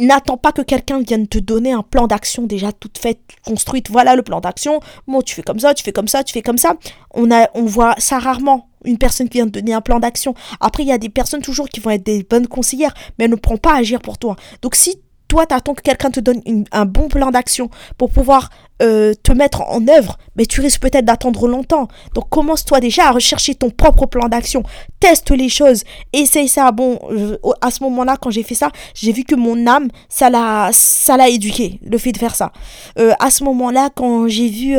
[0.00, 3.90] N'attends pas que quelqu'un vienne te donner un plan d'action déjà toute faite, construite.
[3.90, 4.78] Voilà le plan d'action.
[5.08, 6.74] Bon, tu fais comme ça, tu fais comme ça, tu fais comme ça.
[7.14, 8.68] On, a, on voit ça rarement.
[8.84, 10.34] Une personne qui vient te donner un plan d'action.
[10.60, 13.30] Après, il y a des personnes toujours qui vont être des bonnes conseillères, mais elles
[13.32, 14.36] ne pourront pas agir pour toi.
[14.62, 18.50] Donc si toi, tu attends que quelqu'un te donne un bon plan d'action pour pouvoir
[18.80, 21.88] euh, te mettre en œuvre, mais tu risques peut-être d'attendre longtemps.
[22.14, 24.62] Donc commence-toi déjà à rechercher ton propre plan d'action.
[25.00, 25.82] Teste les choses.
[26.12, 26.70] Essaye ça.
[26.70, 30.30] Bon, euh, à ce moment-là, quand j'ai fait ça, j'ai vu que mon âme, ça
[30.30, 32.52] l'a, ça l'a éduqué, le fait de faire ça.
[32.98, 34.76] Euh, à ce moment-là, quand j'ai vu,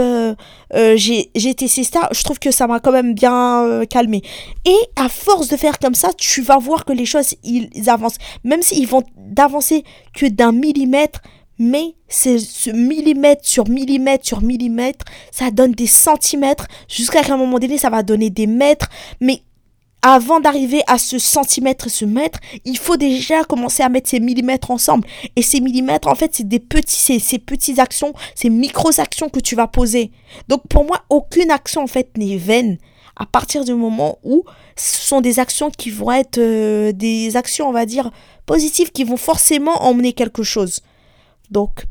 [0.96, 4.22] j'ai, j'ai testé ça, je trouve que ça m'a quand même bien calmé.
[4.66, 8.18] Et à force de faire comme ça, tu vas voir que les choses, ils avancent.
[8.44, 9.84] Même s'ils vont d'avancer
[10.16, 11.22] que d'un millimètre,
[11.60, 17.60] mais c'est ce millimètre sur millimètre sur millimètre, ça donne des centimètres, jusqu'à un moment
[17.60, 19.44] donné, ça va donner des mètres, mais
[20.02, 24.72] avant d'arriver à ce centimètre, ce mètre, il faut déjà commencer à mettre ces millimètres
[24.72, 25.06] ensemble.
[25.36, 29.56] Et ces millimètres, en fait, c'est des petits, ces, petites actions, ces micro-actions que tu
[29.56, 30.12] vas poser.
[30.48, 32.78] Donc, pour moi, aucune action, en fait, n'est vaine
[33.18, 34.46] à partir du moment où
[34.78, 38.10] ce sont des actions qui vont être euh, des actions, on va dire,
[38.46, 40.80] positives, qui vont forcément emmener quelque chose.
[41.52, 41.86] Donc,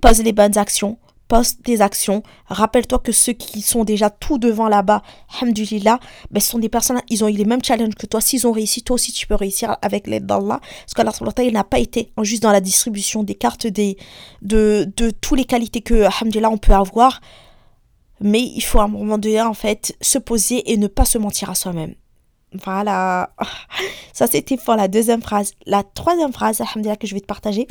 [0.00, 0.98] pose les bonnes actions,
[1.30, 2.22] poste des actions.
[2.46, 5.02] Rappelle-toi que ceux qui sont déjà tout devant là-bas,
[5.40, 8.20] hamdulillah, ben, ce sont des personnes, ils ont eu les mêmes challenges que toi.
[8.20, 10.60] S'ils ont réussi, toi aussi tu peux réussir avec l'aide d'Allah.
[10.60, 11.12] Parce qu'Allah
[11.46, 13.96] il n'a pas été juste dans la distribution des cartes, des,
[14.42, 17.20] de, de toutes les qualités que, hamdulillah, on peut avoir.
[18.20, 21.16] Mais il faut à un moment donné, en fait, se poser et ne pas se
[21.16, 21.94] mentir à soi-même.
[22.64, 23.30] Voilà.
[24.12, 25.52] Ça, c'était pour la deuxième phrase.
[25.66, 27.66] La troisième phrase, alhamdulillah, que je vais te partager,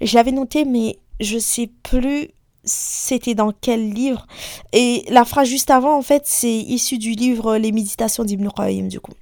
[0.00, 2.28] je l'avais notée, mais je sais plus
[2.64, 4.26] c'était dans quel livre.
[4.72, 8.88] Et la phrase juste avant, en fait, c'est issu du livre Les Méditations d'Ibn Qayyim,
[8.88, 9.12] du coup.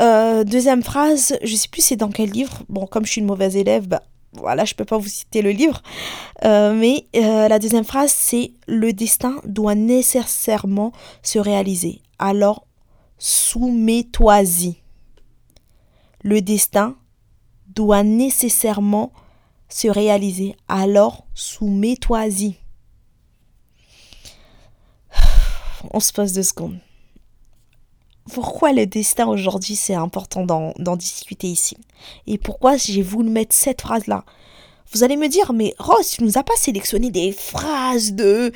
[0.00, 2.62] Euh, deuxième phrase, je sais plus c'est dans quel livre.
[2.68, 5.50] Bon, comme je suis une mauvaise élève, bah, voilà, je peux pas vous citer le
[5.50, 5.82] livre.
[6.44, 12.00] Euh, mais euh, la deuxième phrase, c'est Le destin doit nécessairement se réaliser.
[12.18, 12.66] Alors,
[13.20, 14.76] soumets-toi-y.
[16.22, 16.96] Le destin
[17.68, 19.12] doit nécessairement
[19.68, 20.56] se réaliser.
[20.66, 22.56] Alors, soumets-toi-y.
[25.92, 26.78] On se pose deux secondes.
[28.32, 31.76] Pourquoi le destin aujourd'hui c'est important d'en discuter ici?
[32.26, 34.24] Et pourquoi j'ai voulu mettre cette phrase-là?
[34.92, 38.52] Vous allez me dire, mais Rose, tu nous as pas sélectionné des phrases de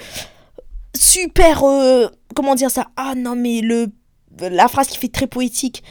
[0.95, 1.65] super.
[1.65, 2.89] Euh, comment dire ça?
[2.97, 3.89] Ah non, mais le
[4.41, 5.83] la phrase qui fait très poétique.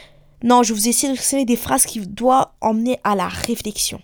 [0.42, 4.00] Non, je vous ai sélectionné des phrases qui doivent emmener à la réflexion.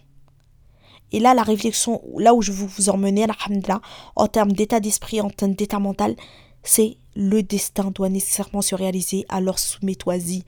[1.12, 3.80] Et là, la réflexion, là où je veux vous emmener, alhamdulillah,
[4.16, 6.14] en termes d'état d'esprit, en termes d'état mental,
[6.62, 10.44] c'est le destin doit nécessairement se réaliser, alors soumets-toi-y.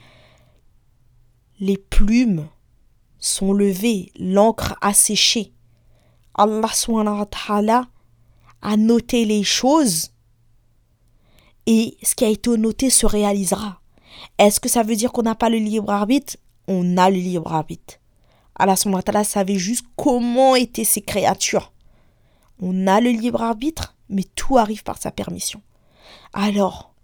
[1.58, 2.48] Les plumes
[3.18, 5.52] sont levées, l'encre a séché.
[6.34, 6.68] Allah
[8.62, 10.12] a noté les choses
[11.66, 13.81] et ce qui a été noté se réalisera.
[14.38, 16.36] Est-ce que ça veut dire qu'on n'a pas le libre arbitre?
[16.68, 17.98] On a le libre arbitre.
[18.56, 21.72] Allah savait juste comment étaient ces créatures.
[22.60, 25.60] On a le libre arbitre, mais tout arrive par sa permission.
[26.32, 26.94] Alors,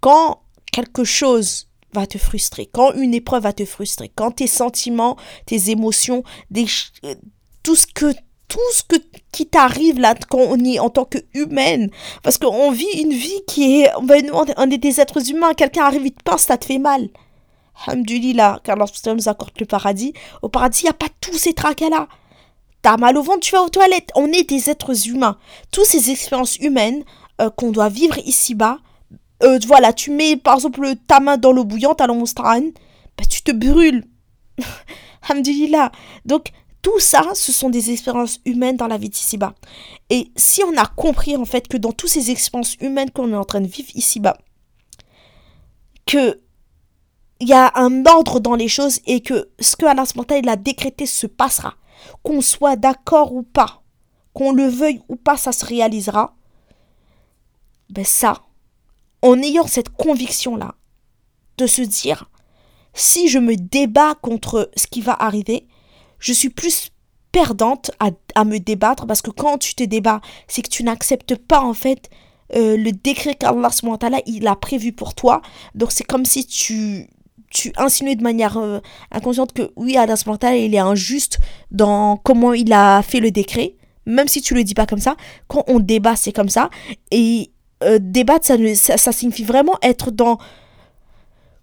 [0.00, 5.16] quand quelque chose va te frustrer, quand une épreuve va te frustrer, quand tes sentiments,
[5.46, 6.22] tes émotions,
[6.56, 7.14] euh,
[7.62, 8.14] tout ce que
[8.48, 8.96] tout ce que,
[9.38, 11.90] qui t'arrive là quand on est en tant qu'humaine.
[12.24, 13.90] Parce qu'on vit une vie qui est.
[13.94, 15.54] On, est des êtres humains.
[15.54, 17.08] Quelqu'un arrive, il te pince, ça te fait mal.
[17.86, 21.52] Alhamdulillah, car lorsque nous accorde le paradis, au paradis, il n'y a pas tous ces
[21.52, 22.08] tracas-là.
[22.82, 24.10] T'as mal au ventre, tu vas aux toilettes.
[24.16, 25.38] On est des êtres humains.
[25.70, 27.04] Toutes ces expériences humaines
[27.40, 28.78] euh, qu'on doit vivre ici-bas,
[29.44, 32.62] euh, voilà, tu mets par exemple ta main dans l'eau bouillante à l'Omostran,
[33.16, 34.04] bah, tu te brûles.
[35.28, 35.92] Alhamdulillah.
[36.24, 36.50] Donc,
[36.82, 39.54] tout ça, ce sont des expériences humaines dans la vie d'ici-bas.
[40.10, 43.36] Et si on a compris en fait que dans toutes ces expériences humaines qu'on est
[43.36, 44.38] en train de vivre ici-bas,
[46.06, 46.40] que
[47.40, 50.04] il y a un ordre dans les choses et que ce que Allah
[50.36, 51.74] il a décrété se passera.
[52.22, 53.82] Qu'on soit d'accord ou pas,
[54.32, 56.34] qu'on le veuille ou pas, ça se réalisera.
[57.90, 58.42] Ben ça,
[59.22, 60.74] en ayant cette conviction-là,
[61.58, 62.28] de se dire,
[62.94, 65.66] si je me débat contre ce qui va arriver,
[66.18, 66.90] je suis plus
[67.32, 71.60] perdante à, me débattre parce que quand tu te débats, c'est que tu n'acceptes pas
[71.60, 72.08] en fait
[72.56, 73.70] euh, le décret qu'Allah
[74.26, 75.42] il a prévu pour toi.
[75.74, 77.08] Donc c'est comme si tu
[77.50, 80.16] tu insinues de manière euh, inconsciente que oui, Allah
[80.54, 81.38] il est injuste
[81.70, 83.74] dans comment il a fait le décret,
[84.06, 85.16] même si tu le dis pas comme ça.
[85.48, 86.68] Quand on débat, c'est comme ça.
[87.10, 87.50] Et
[87.82, 90.38] euh, débattre, ça, ça, ça signifie vraiment être dans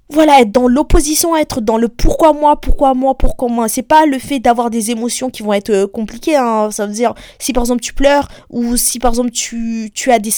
[0.10, 3.68] voilà, être dans l'opposition, être dans le pourquoi moi, pourquoi moi, pourquoi moi.
[3.68, 6.36] C'est pas le fait d'avoir des émotions qui vont être euh, compliquées.
[6.36, 6.70] Hein.
[6.72, 10.20] Ça veut dire, si par exemple tu pleures, ou si par exemple tu, tu as
[10.20, 10.32] des,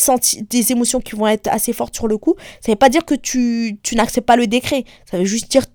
[0.50, 3.16] des émotions qui vont être assez fortes sur le coup, ça veut pas dire que
[3.16, 4.86] tu, tu n'acceptes pas le décret.
[5.10, 5.66] Ça veut juste dire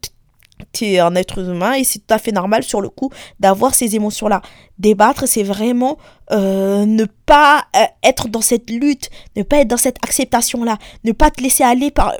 [0.72, 3.74] tu es un être humain et c'est tout à fait normal sur le coup d'avoir
[3.74, 4.42] ces émotions-là.
[4.78, 5.98] Débattre, c'est vraiment
[6.32, 11.12] euh, ne pas euh, être dans cette lutte, ne pas être dans cette acceptation-là, ne
[11.12, 12.14] pas te laisser aller par,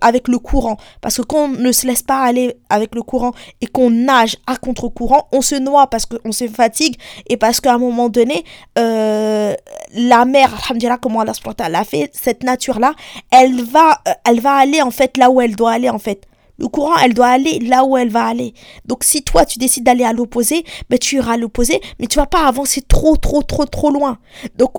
[0.00, 0.76] avec le courant.
[1.00, 4.36] Parce que quand on ne se laisse pas aller avec le courant et qu'on nage
[4.46, 6.96] à contre-courant, on se noie parce qu'on se fatigue
[7.28, 8.44] et parce qu'à un moment donné,
[8.78, 9.54] euh,
[9.92, 11.32] la mer, alhamdulillah, comment Allah
[11.68, 12.94] l'a fait, cette nature-là,
[13.30, 16.26] elle va, elle va aller en fait là où elle doit aller en fait
[16.62, 18.54] Le courant, elle doit aller là où elle va aller.
[18.84, 22.16] Donc si toi, tu décides d'aller à l'opposé, ben, tu iras à l'opposé, mais tu
[22.16, 24.18] vas pas avancer trop, trop, trop, trop loin.
[24.56, 24.70] Donc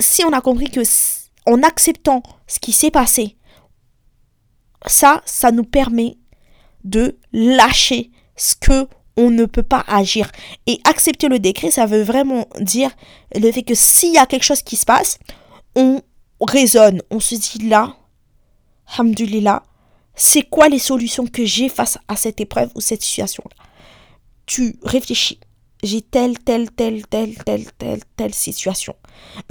[0.00, 0.80] si on a compris que
[1.46, 3.36] en acceptant ce qui s'est passé,
[4.86, 6.18] ça, ça nous permet
[6.82, 10.32] de lâcher ce que on ne peut pas agir.
[10.66, 12.90] Et accepter le décret, ça veut vraiment dire
[13.32, 15.20] le fait que s'il y a quelque chose qui se passe,
[15.76, 16.02] on
[16.40, 17.94] raisonne, on se dit là,
[18.96, 19.62] hamdulillah,
[20.18, 23.64] c'est quoi les solutions que j'ai face à cette épreuve ou cette situation-là?
[24.46, 25.38] Tu réfléchis.
[25.84, 28.96] J'ai telle, telle, telle, telle, telle, telle, telle situation.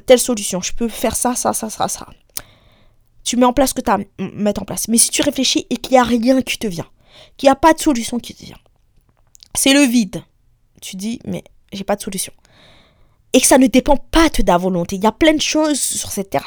[0.05, 0.61] Telle solution.
[0.61, 2.07] Je peux faire ça, ça, ça, ça, ça.
[3.23, 3.99] Tu mets en place ce que tu as à
[4.33, 4.89] mettre en place.
[4.89, 6.87] Mais si tu réfléchis et qu'il n'y a rien qui te vient,
[7.37, 8.59] qu'il n'y a pas de solution qui te vient,
[9.55, 10.21] c'est le vide.
[10.81, 12.33] Tu dis, mais j'ai pas de solution
[13.33, 14.95] et que ça ne dépend pas de ta volonté.
[14.95, 16.45] Il y a plein de choses sur cette terre,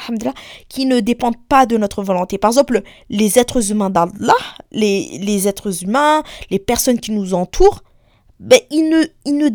[0.67, 2.37] qui ne dépendent pas de notre volonté.
[2.37, 4.33] Par exemple, les êtres humains d'Allah,
[4.71, 7.83] les, les êtres humains, les personnes qui nous entourent,
[8.39, 9.49] ben, ils, ne, ils, ne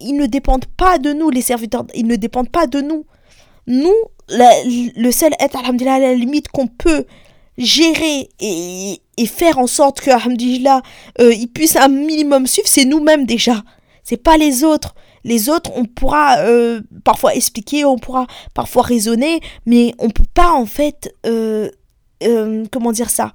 [0.00, 3.04] ils ne dépendent pas de nous, les serviteurs, ils ne dépendent pas de nous.
[3.66, 3.94] Nous,
[4.28, 7.04] le seul être, alhamdulillah, à la limite qu'on peut
[7.58, 10.80] gérer et, et, faire en sorte que, alhamdulillah,
[11.20, 13.62] euh, ils puissent un minimum suivre, c'est nous-mêmes déjà.
[14.02, 14.94] C'est pas les autres.
[15.24, 20.52] Les autres, on pourra euh, parfois expliquer, on pourra parfois raisonner, mais on peut pas
[20.52, 21.70] en fait, euh,
[22.22, 23.32] euh, comment dire ça?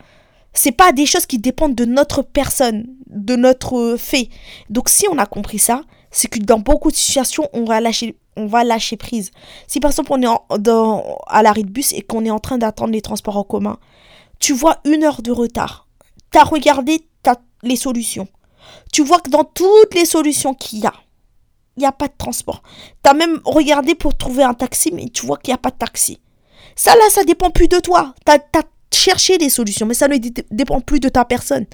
[0.54, 4.30] C'est pas des choses qui dépendent de notre personne, de notre fait.
[4.70, 8.18] Donc si on a compris ça, c'est que dans beaucoup de situations, on va lâcher,
[8.38, 9.32] on va lâcher prise.
[9.68, 12.58] Si par exemple on est dans, à l'arrêt de bus et qu'on est en train
[12.58, 13.78] d'attendre les transports en commun,
[14.40, 15.88] tu vois une heure de retard.
[16.32, 17.02] Tu as regardé
[17.64, 18.28] les solutions.
[18.92, 20.94] Tu vois que dans toutes les solutions qu'il y a,
[21.78, 22.62] il n'y a pas de transport.
[23.04, 25.72] Tu as même regardé pour trouver un taxi, mais tu vois qu'il n'y a pas
[25.72, 26.20] de taxi.
[26.76, 28.14] Ça, là, ça dépend plus de toi.
[28.26, 30.18] Tu as, cherché des solutions, mais ça ne
[30.52, 31.66] dépend plus de ta personne.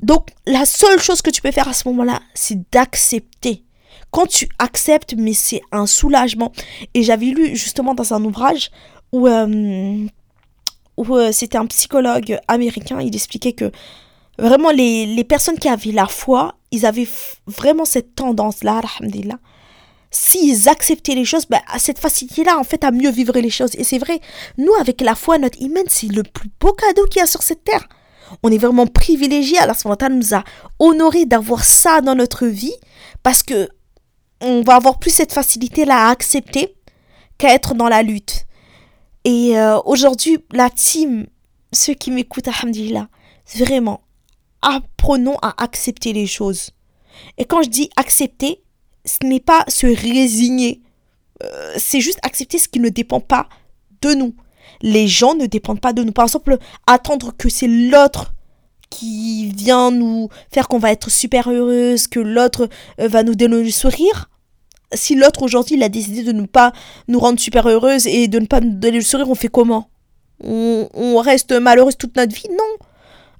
[0.00, 3.64] Donc, la seule chose que tu peux faire à ce moment-là, c'est d'accepter.
[4.10, 6.52] Quand tu acceptes, mais c'est un soulagement.
[6.94, 8.70] Et j'avais lu justement dans un ouvrage
[9.12, 10.06] où, euh,
[10.96, 13.72] où euh, c'était un psychologue américain, il expliquait que
[14.38, 17.08] vraiment les, les personnes qui avaient la foi, ils avaient
[17.46, 19.38] vraiment cette tendance-là, alhamdulillah.
[20.10, 23.74] S'ils acceptaient les choses, ben, cette facilité-là, en fait, à mieux vivre les choses.
[23.74, 24.20] Et c'est vrai,
[24.58, 27.42] nous, avec la foi, notre iman, c'est le plus beau cadeau qu'il y a sur
[27.42, 27.88] cette terre.
[28.42, 29.58] On est vraiment privilégié.
[29.58, 29.74] Allah
[30.10, 30.44] nous a
[30.78, 32.74] honoré d'avoir ça dans notre vie
[33.22, 33.68] parce que
[34.40, 36.74] on va avoir plus cette facilité-là à accepter
[37.38, 38.46] qu'à être dans la lutte.
[39.24, 41.26] Et euh, aujourd'hui, la team,
[41.72, 43.08] ceux qui m'écoutent, alhamdulillah,
[43.56, 44.03] vraiment,
[44.64, 46.70] apprenons à accepter les choses.
[47.38, 48.62] Et quand je dis accepter,
[49.04, 50.82] ce n'est pas se résigner.
[51.42, 53.48] Euh, c'est juste accepter ce qui ne dépend pas
[54.00, 54.34] de nous.
[54.82, 56.12] Les gens ne dépendent pas de nous.
[56.12, 58.34] Par exemple, attendre que c'est l'autre
[58.90, 62.68] qui vient nous faire qu'on va être super heureuse, que l'autre
[63.00, 64.30] euh, va nous donner le sourire.
[64.92, 66.72] Si l'autre aujourd'hui a décidé de ne pas
[67.08, 69.90] nous rendre super heureuse et de ne pas nous donner le sourire, on fait comment?
[70.42, 72.48] On, on reste malheureuse toute notre vie?
[72.50, 72.86] Non.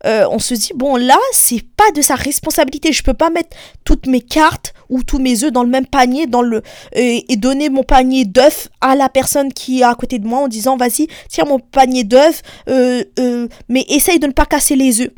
[0.04, 2.92] Euh, on se dit bon là c'est pas de sa responsabilité.
[2.92, 6.26] Je peux pas mettre toutes mes cartes ou tous mes œufs dans le même panier
[6.26, 6.44] dans
[6.92, 10.48] et donner mon panier d'œufs à la personne qui est à côté de moi en
[10.48, 15.00] disant vas-y tiens mon panier d'œufs euh, euh, mais essaye de ne pas casser les
[15.00, 15.10] œufs.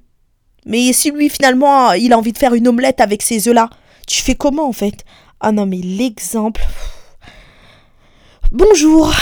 [0.67, 3.71] Mais si lui finalement il a envie de faire une omelette avec ces œufs là
[4.07, 5.05] tu fais comment en fait?
[5.41, 6.65] Ah non mais l'exemple
[8.53, 9.13] bonjour.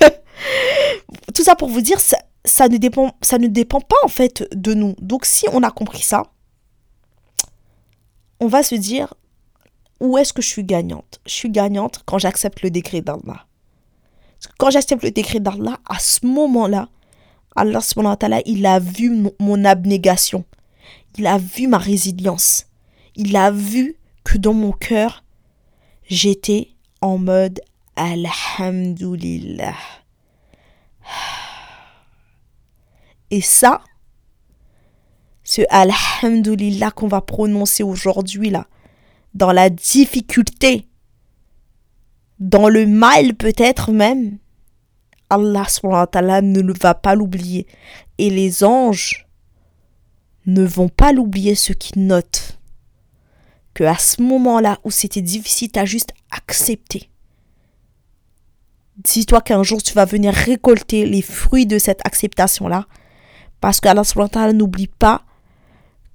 [1.34, 4.48] Tout ça pour vous dire ça ça ne dépend, ça ne dépend pas en fait
[4.54, 4.94] de nous.
[5.00, 6.24] Donc si on a compris ça,
[8.40, 9.14] on va se dire
[10.00, 11.20] où est-ce que je suis gagnante?
[11.26, 13.46] Je suis gagnante quand j'accepte le décret d'Allah.
[14.58, 16.88] Quand j'accepte le décret d'Allah, à ce moment-là,
[17.56, 17.80] Allah
[18.46, 20.44] il a vu mon, abnégation.
[21.16, 22.66] Il a vu ma résilience.
[23.16, 25.24] Il a vu que dans mon cœur,
[26.08, 26.68] j'étais
[27.00, 27.60] en mode
[27.96, 29.74] Alhamdulillah.
[33.30, 33.82] Et ça,
[35.44, 38.66] ce Alhamdulillah qu'on va prononcer aujourd'hui là,
[39.34, 40.88] dans la difficulté,
[42.38, 44.38] dans le mal peut-être même,
[45.30, 45.66] Allah
[46.42, 47.66] ne va pas l'oublier.
[48.18, 49.26] Et les anges
[50.46, 52.58] ne vont pas l'oublier, ceux qui notent
[53.74, 57.10] que à ce moment-là où c'était difficile, as juste accepté.
[58.96, 62.86] Dis-toi qu'un jour tu vas venir récolter les fruits de cette acceptation-là
[63.60, 64.02] parce qu'Allah
[64.52, 65.22] n'oublie pas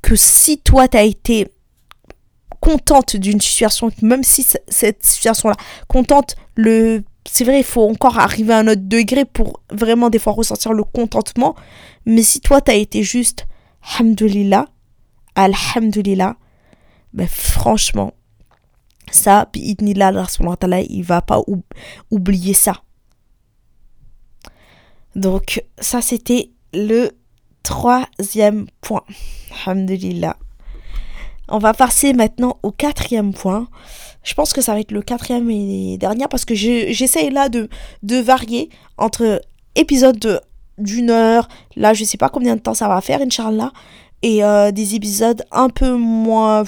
[0.01, 1.47] que si toi tu as été
[2.59, 5.55] contente d'une situation, même si cette situation-là,
[5.87, 10.19] contente, le, c'est vrai, il faut encore arriver à un autre degré pour vraiment des
[10.19, 11.55] fois ressentir le contentement.
[12.05, 13.45] Mais si toi tu as été juste,
[13.99, 14.67] hamdulillah,
[15.35, 16.37] Alhamdulillah,
[17.13, 18.13] ben franchement,
[19.11, 21.41] ça, il va pas
[22.11, 22.81] oublier ça.
[25.15, 27.11] Donc, ça, c'était le
[27.63, 29.03] troisième point.
[29.65, 30.37] Alhamdulillah.
[31.49, 33.67] On va passer maintenant au quatrième point.
[34.23, 37.69] Je pense que ça va être le quatrième et dernier parce que j'essaye là de,
[38.21, 39.41] varier entre
[39.75, 40.41] épisodes
[40.77, 43.71] d'une heure, là je sais pas combien de temps ça va faire, Inch'Allah,
[44.21, 46.63] et euh, des épisodes un peu moins...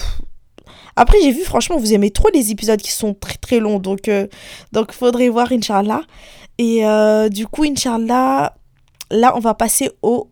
[0.98, 4.08] Après j'ai vu franchement vous aimez trop les épisodes qui sont très très longs, donc
[4.08, 4.28] euh,
[4.72, 6.02] donc faudrait voir Inch'Allah.
[6.58, 8.56] Et euh, du coup Inch'Allah,
[9.12, 10.30] là on va passer au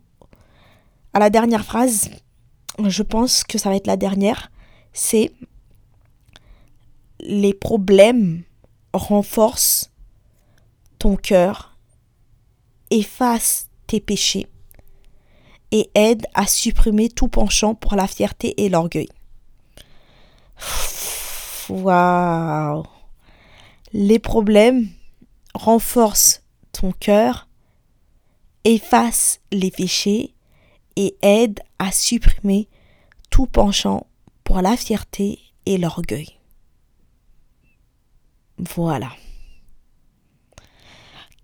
[1.14, 2.10] à la dernière phrase.
[2.84, 4.50] Je pense que ça va être la dernière.
[4.92, 5.32] C'est
[7.20, 8.42] les problèmes
[8.92, 9.90] renforcent
[10.98, 11.76] ton cœur,
[12.90, 14.46] effacent tes péchés
[15.70, 19.08] et aident à supprimer tout penchant pour la fierté et l'orgueil.
[21.68, 22.84] Waouh!
[23.92, 24.88] Les problèmes
[25.54, 27.48] renforcent ton cœur,
[28.64, 30.33] effacent les péchés
[30.96, 32.68] et aident à supprimer
[33.30, 34.06] tout penchant
[34.44, 36.38] pour la fierté et l'orgueil.
[38.58, 39.10] Voilà.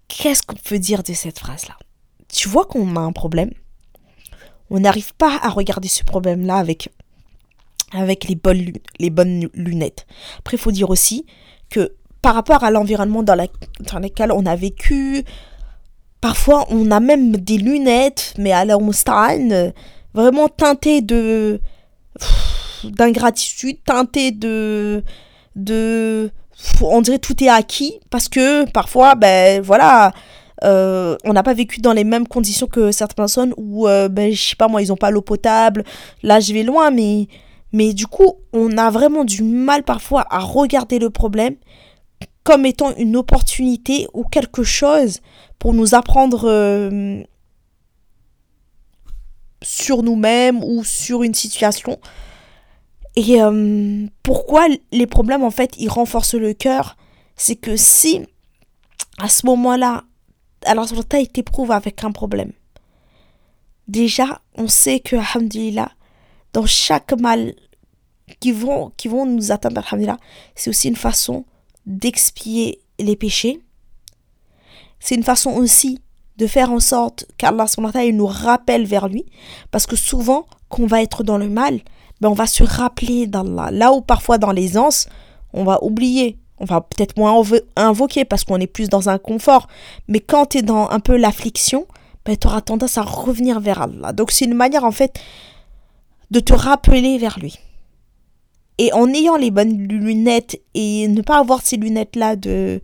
[0.08, 1.76] Qu'est-ce qu'on peut dire de cette phrase-là?
[2.28, 3.52] Tu vois qu'on a un problème?
[4.70, 6.90] On n'arrive pas à regarder ce problème-là avec,
[7.92, 10.06] avec les, bonnes, les bonnes lunettes.
[10.38, 11.26] Après, il faut dire aussi
[11.70, 15.24] que par rapport à l'environnement dans, dans lequel on a vécu,
[16.20, 19.70] parfois on a même des lunettes, mais à la euh,
[20.14, 21.60] vraiment teintées de
[22.84, 25.02] d'ingratitude, teintées de
[25.56, 26.30] de
[26.82, 30.12] on dirait tout est acquis parce que parfois, ben voilà,
[30.64, 34.32] euh, on n'a pas vécu dans les mêmes conditions que certaines personnes où, euh, ben,
[34.32, 35.84] je sais pas moi, ils n'ont pas l'eau potable.
[36.22, 37.28] Là, je vais loin, mais,
[37.72, 41.56] mais du coup, on a vraiment du mal parfois à regarder le problème
[42.42, 45.20] comme étant une opportunité ou quelque chose
[45.60, 47.22] pour nous apprendre euh,
[49.62, 52.00] sur nous-mêmes ou sur une situation.
[53.14, 56.96] Et euh, pourquoi les problèmes, en fait, ils renforcent le cœur?
[57.36, 58.26] C'est que si,
[59.18, 60.04] à ce moment-là,
[60.64, 62.52] alors tu as été prouvé avec un problème,
[63.86, 65.92] déjà, on sait que, alhamdulillah,
[66.54, 67.54] dans chaque mal
[68.40, 70.18] qui vont, qui vont nous atteindre, alhamdulillah,
[70.54, 71.44] c'est aussi une façon
[71.84, 73.60] d'expier les péchés.
[75.00, 75.98] C'est une façon aussi
[76.36, 77.66] de faire en sorte qu'Allah
[78.12, 79.26] nous rappelle vers lui.
[79.70, 81.80] Parce que souvent, qu'on va être dans le mal,
[82.20, 83.70] ben on va se rappeler d'Allah.
[83.70, 85.08] Là où parfois dans l'aisance,
[85.52, 86.38] on va oublier.
[86.58, 87.42] On va peut-être moins
[87.76, 89.66] invoquer parce qu'on est plus dans un confort.
[90.08, 91.86] Mais quand tu es dans un peu l'affliction,
[92.24, 94.12] ben, tu auras tendance à revenir vers Allah.
[94.12, 95.18] Donc c'est une manière en fait
[96.30, 97.58] de te rappeler vers lui.
[98.78, 102.80] Et en ayant les bonnes lunettes et ne pas avoir ces lunettes-là de,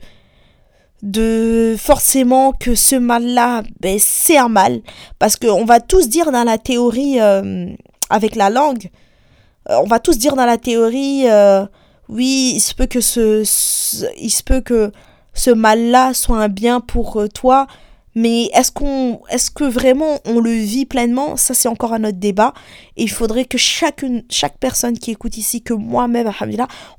[1.06, 4.80] de forcément que ce mal-là, ben, c'est un mal.
[5.18, 7.68] Parce qu'on va tous dire dans la théorie, euh,
[8.10, 8.90] avec la langue,
[9.70, 11.64] euh, on va tous dire dans la théorie, euh,
[12.08, 13.42] oui, il se peut que ce,
[14.18, 14.92] il se peut que
[15.32, 17.66] ce mal-là soit un bien pour euh, toi,
[18.16, 21.36] mais est-ce qu'on, est-ce que vraiment on le vit pleinement?
[21.36, 22.54] Ça, c'est encore un autre débat.
[22.96, 26.32] Et il faudrait que chacune, chaque personne qui écoute ici, que moi-même,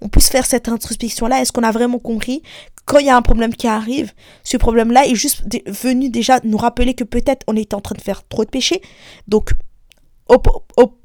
[0.02, 1.42] on puisse faire cette introspection-là.
[1.42, 2.44] Est-ce qu'on a vraiment compris
[2.88, 6.58] quand il y a un problème qui arrive, ce problème-là est juste venu déjà nous
[6.58, 8.82] rappeler que peut-être on était en train de faire trop de péchés.
[9.28, 9.52] Donc,
[10.30, 10.48] hop,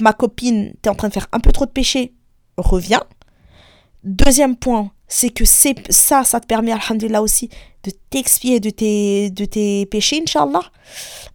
[0.01, 2.15] ma copine, t'es en train de faire un peu trop de péché,
[2.57, 3.03] reviens.
[4.05, 7.49] Deuxième point, c'est que ça, ça te permet, alhamdulillah aussi,
[7.83, 10.63] de t'expier de tes, de tes péchés, inshallah.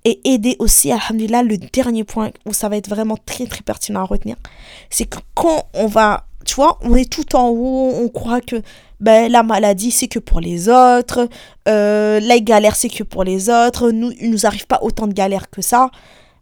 [0.06, 4.00] Et aider aussi, alhamdulillah, le dernier point où ça va être vraiment très très pertinent
[4.00, 4.38] à retenir,
[4.90, 8.62] c'est que quand on va, tu vois, on est tout en haut, on croit que
[9.00, 11.30] ben, la maladie c'est que pour les autres,
[11.68, 15.14] euh, la galère c'est que pour les autres, nous, il nous arrive pas autant de
[15.14, 15.92] galères que ça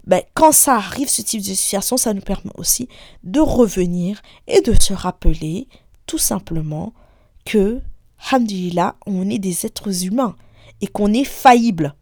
[0.05, 2.87] ben, quand ça arrive, ce type de situation, ça nous permet aussi
[3.23, 5.67] de revenir et de se rappeler
[6.05, 6.93] tout simplement
[7.43, 7.81] que,
[8.31, 10.35] hamdulillah, on est des êtres humains
[10.81, 11.95] et qu'on est faillible.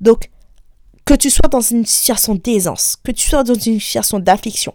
[0.00, 0.30] Donc,
[1.04, 4.74] que tu sois dans une situation d'aisance, que tu sois dans une situation d'affliction,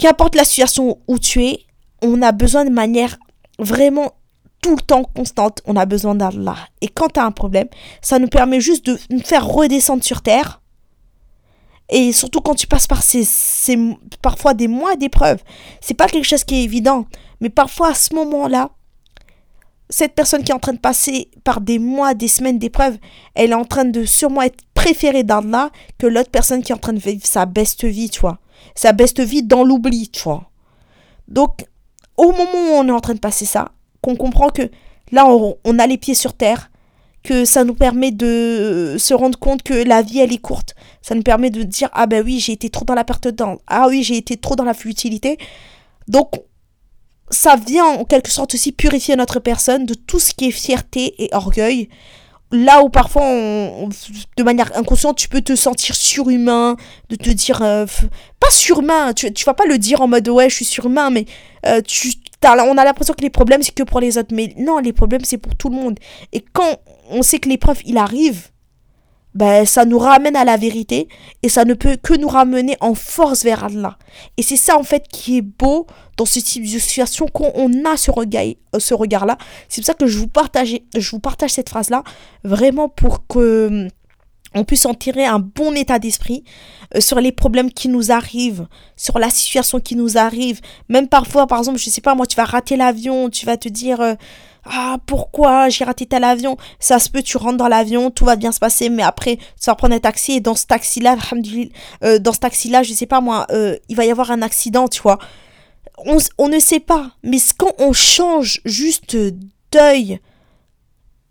[0.00, 1.60] qu'importe la situation où tu es,
[2.02, 3.18] on a besoin de manière
[3.58, 4.12] vraiment
[4.62, 6.56] tout le temps constante, on a besoin d'Allah.
[6.80, 7.68] Et quand tu as un problème,
[8.02, 10.60] ça nous permet juste de nous faire redescendre sur terre
[11.90, 13.26] et surtout quand tu passes par ces,
[14.22, 15.42] parfois des mois d'épreuves.
[15.80, 17.06] C'est pas quelque chose qui est évident.
[17.40, 18.70] Mais parfois à ce moment-là,
[19.88, 22.96] cette personne qui est en train de passer par des mois, des semaines d'épreuves,
[23.34, 26.78] elle est en train de sûrement être préférée d'Allah que l'autre personne qui est en
[26.78, 28.38] train de vivre sa best vie, tu vois.
[28.74, 30.50] Ça baisse vite dans l'oubli, tu vois.
[31.28, 31.64] Donc,
[32.16, 34.70] au moment où on est en train de passer ça, qu'on comprend que
[35.12, 36.70] là, on, a les pieds sur terre,
[37.22, 40.74] que ça nous permet de se rendre compte que la vie, elle est courte.
[41.02, 43.30] Ça nous permet de dire, ah ben oui, j'ai été trop dans la perte de
[43.30, 43.58] temps.
[43.66, 45.38] Ah oui, j'ai été trop dans la futilité.
[46.08, 46.32] Donc,
[47.30, 51.22] ça vient en quelque sorte aussi purifier notre personne de tout ce qui est fierté
[51.22, 51.88] et orgueil.
[52.52, 56.76] Là où parfois, de manière inconsciente, tu peux te sentir surhumain,
[57.08, 57.62] de te dire...
[57.62, 57.86] Euh,
[58.40, 61.26] pas surhumain, tu, tu vas pas le dire en mode ouais, je suis surhumain, mais
[61.66, 64.34] euh, tu, on a l'impression que les problèmes, c'est que pour les autres.
[64.34, 65.98] Mais non, les problèmes, c'est pour tout le monde.
[66.32, 66.80] Et quand
[67.10, 68.48] on sait que l'épreuve, il arrive,
[69.34, 71.08] ben, ça nous ramène à la vérité
[71.42, 73.96] et ça ne peut que nous ramener en force vers Allah.
[74.36, 77.84] Et c'est ça en fait qui est beau dans ce type de situation quand on
[77.84, 79.38] a ce regard, euh, ce regard-là.
[79.68, 82.02] C'est pour ça que je vous partage, je vous partage cette phrase-là
[82.44, 83.88] vraiment pour que hum,
[84.54, 86.42] on puisse en tirer un bon état d'esprit
[86.96, 88.66] euh, sur les problèmes qui nous arrivent,
[88.96, 90.60] sur la situation qui nous arrive.
[90.88, 93.68] Même parfois, par exemple, je sais pas, moi, tu vas rater l'avion, tu vas te
[93.68, 94.14] dire, euh,
[94.64, 96.56] ah, pourquoi j'ai raté tel avion?
[96.78, 99.66] Ça se peut, tu rentres dans l'avion, tout va bien se passer, mais après, tu
[99.66, 101.16] vas prendre un taxi et dans ce taxi-là,
[102.04, 104.88] euh, dans ce taxi-là, je sais pas moi, euh, il va y avoir un accident,
[104.88, 105.18] tu vois.
[106.04, 109.16] On, on ne sait pas, mais quand on change juste
[109.72, 110.20] d'œil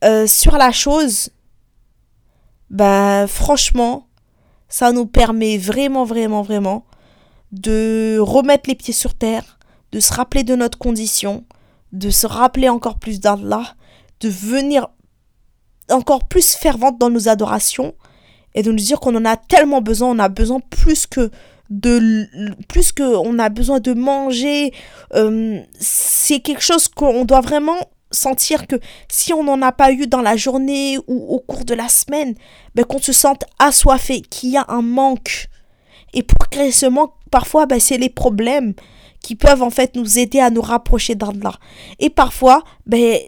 [0.03, 1.29] euh, sur la chose,
[2.69, 4.07] ben franchement,
[4.69, 6.85] ça nous permet vraiment, vraiment, vraiment
[7.51, 9.57] de remettre les pieds sur terre,
[9.91, 11.43] de se rappeler de notre condition,
[11.91, 13.75] de se rappeler encore plus d'Allah,
[14.19, 14.87] de venir
[15.89, 17.95] encore plus fervente dans nos adorations
[18.55, 21.31] et de nous dire qu'on en a tellement besoin, on a besoin plus que
[21.69, 22.27] de
[22.67, 24.73] plus que on a besoin de manger.
[25.13, 27.77] Euh, c'est quelque chose qu'on doit vraiment
[28.11, 28.75] sentir que
[29.07, 32.33] si on n'en a pas eu dans la journée ou au cours de la semaine
[32.73, 35.47] ben qu'on se sente assoiffé qu'il y a un manque.
[36.13, 38.73] Et pour créer ce manque parfois ben, c'est les problèmes
[39.21, 41.53] qui peuvent en fait nous aider à nous rapprocher d'Allah.
[41.99, 43.19] Et parfois, ben,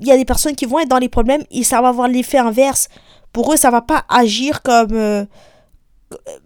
[0.00, 2.08] il y a des personnes qui vont être dans les problèmes et ça va avoir
[2.08, 2.88] l'effet inverse.
[3.32, 4.92] Pour eux, ça va pas agir comme...
[4.92, 5.24] Euh,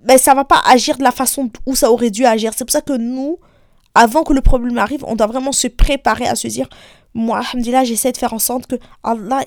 [0.04, 2.52] ben, ça va pas agir de la façon où ça aurait dû agir.
[2.54, 3.38] C'est pour ça que nous,
[3.94, 6.68] avant que le problème arrive, on doit vraiment se préparer à se dire,
[7.14, 9.40] moi, alhamdulillah, j'essaie de faire en sorte que Allah,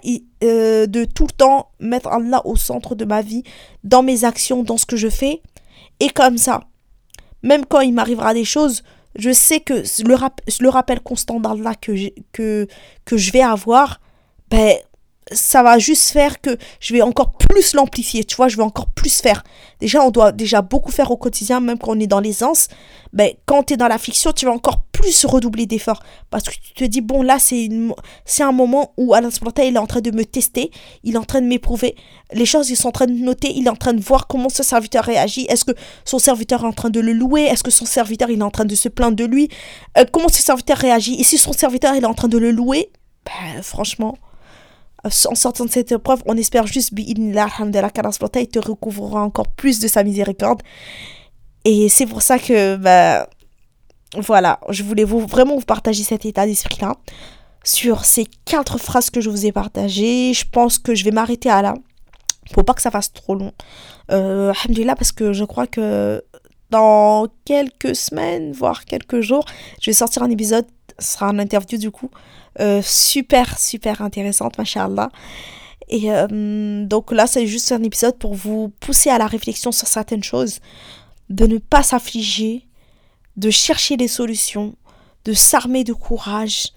[0.43, 3.43] euh, de tout le temps mettre Allah au centre de ma vie,
[3.83, 5.41] dans mes actions, dans ce que je fais.
[5.99, 6.61] Et comme ça,
[7.43, 8.83] même quand il m'arrivera des choses,
[9.15, 10.15] je sais que le,
[10.61, 11.91] le rappel constant d'Allah que,
[12.31, 12.67] que,
[13.05, 14.01] que je vais avoir,
[14.49, 14.75] ben,
[15.31, 18.87] ça va juste faire que je vais encore plus l'amplifier, tu vois, je vais encore
[18.87, 19.43] plus faire.
[19.79, 22.67] Déjà, on doit déjà beaucoup faire au quotidien, même quand on est dans l'aisance.
[23.13, 26.03] Ben, quand tu es dans la fiction, tu vas encore plus redoubler d'efforts.
[26.29, 27.69] Parce que tu te dis, bon, là, c'est
[28.25, 30.71] c'est un moment où Allah il est en train de me tester,
[31.03, 31.95] il est en train de m'éprouver.
[32.33, 34.49] Les choses, ils sont en train de noter, il est en train de voir comment
[34.49, 35.45] ce serviteur réagit.
[35.49, 35.71] Est-ce que
[36.05, 37.43] son serviteur est en train de le louer?
[37.43, 39.49] Est-ce que son serviteur, il est en train de se plaindre de lui?
[39.97, 41.15] Euh, Comment ce serviteur réagit?
[41.19, 42.91] Et si son serviteur, il est en train de le louer?
[43.25, 44.17] Ben, franchement
[45.03, 50.03] en sortant de cette épreuve, on espère juste, il te recouvrera encore plus de sa
[50.03, 50.61] miséricorde.
[51.65, 53.29] Et c'est pour ça que, bah,
[54.17, 56.95] voilà, je voulais vous, vraiment vous partager cet état d'esprit-là.
[57.63, 61.49] Sur ces quatre phrases que je vous ai partagées, je pense que je vais m'arrêter
[61.49, 61.75] à là.
[62.53, 63.51] Faut pas que ça fasse trop long.
[64.11, 64.53] Euh,
[64.97, 66.23] parce que je crois que
[66.69, 69.45] dans quelques semaines, voire quelques jours,
[69.81, 70.65] je vais sortir un épisode,
[70.99, 72.09] sera un interview du coup,
[72.59, 75.09] euh, super, super intéressante, machallah.
[75.89, 79.87] Et euh, donc là, c'est juste un épisode pour vous pousser à la réflexion sur
[79.87, 80.59] certaines choses,
[81.29, 82.67] de ne pas s'affliger,
[83.37, 84.75] de chercher des solutions,
[85.25, 86.73] de s'armer de courage,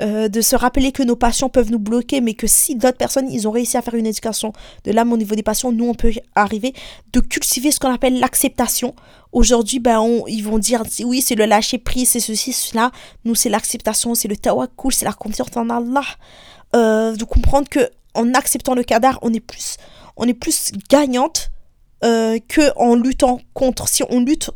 [0.00, 3.30] euh, de se rappeler que nos passions peuvent nous bloquer, mais que si d'autres personnes,
[3.30, 4.52] ils ont réussi à faire une éducation
[4.84, 6.72] de l'âme au niveau des passions, nous, on peut arriver,
[7.12, 8.94] de cultiver ce qu'on appelle l'acceptation.
[9.32, 12.92] Aujourd'hui, ben, ils vont dire, oui, c'est le lâcher prise, c'est ceci, cela.
[13.24, 16.04] Nous, c'est l'acceptation, c'est le tawakkul, c'est la confiance en Allah.
[16.76, 19.76] Euh, de comprendre que en acceptant le cadar, on est plus,
[20.16, 21.50] on est plus gagnante
[22.04, 23.88] euh, que en luttant contre.
[23.88, 24.50] Si on lutte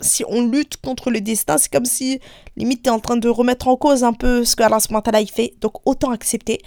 [0.00, 2.20] si on lutte contre le destin, c'est comme si
[2.56, 5.30] limite tu es en train de remettre en cause un peu ce que Allah il
[5.30, 5.54] fait.
[5.60, 6.60] Donc autant accepter.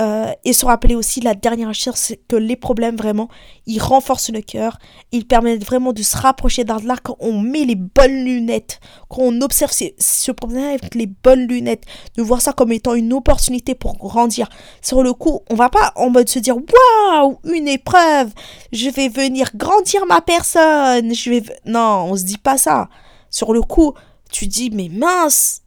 [0.00, 3.28] Euh, et se rappeler aussi la dernière chose, c'est que les problèmes vraiment,
[3.66, 4.78] ils renforcent le cœur,
[5.12, 9.40] ils permettent vraiment de se rapprocher d'Allah quand on met les bonnes lunettes, quand on
[9.40, 11.84] observe ce problème avec les bonnes lunettes,
[12.16, 14.48] de voir ça comme étant une opportunité pour grandir.
[14.82, 18.32] Sur le coup, on va pas en mode se dire waouh, une épreuve,
[18.72, 22.88] je vais venir grandir ma personne, je vais non, on se dit pas ça.
[23.30, 23.94] Sur le coup,
[24.32, 25.62] tu dis mais mince,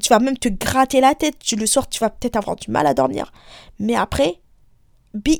[0.00, 1.38] tu vas même te gratter la tête.
[1.38, 3.32] Tu, le soir, tu vas peut-être avoir du mal à dormir.
[3.78, 4.40] Mais après,
[5.14, 5.36] là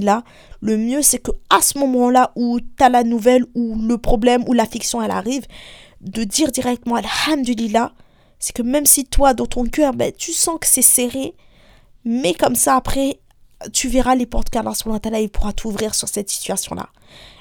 [0.00, 0.24] là,
[0.60, 4.44] le mieux c'est que à ce moment-là où tu as la nouvelle ou le problème
[4.46, 5.46] ou l'affection elle arrive,
[6.00, 7.92] de dire directement Alhamdulillah,
[8.38, 11.34] c'est que même si toi dans ton cœur, ben, tu sens que c'est serré,
[12.04, 13.20] mais comme ça après,
[13.72, 14.72] tu verras les portes qu'Allah
[15.20, 16.88] il pourra t'ouvrir sur cette situation-là.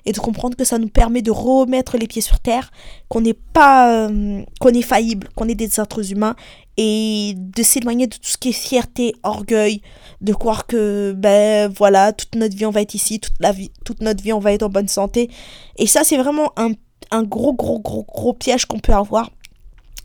[0.05, 2.71] Et de comprendre que ça nous permet de remettre les pieds sur terre,
[3.07, 6.35] qu'on n'est pas, euh, qu'on est faillible, qu'on est des êtres humains,
[6.77, 9.81] et de s'éloigner de tout ce qui est fierté, orgueil,
[10.21, 13.71] de croire que, ben voilà, toute notre vie on va être ici, toute, la vie,
[13.85, 15.29] toute notre vie on va être en bonne santé.
[15.77, 16.71] Et ça, c'est vraiment un,
[17.11, 19.29] un gros, gros, gros, gros piège qu'on peut avoir.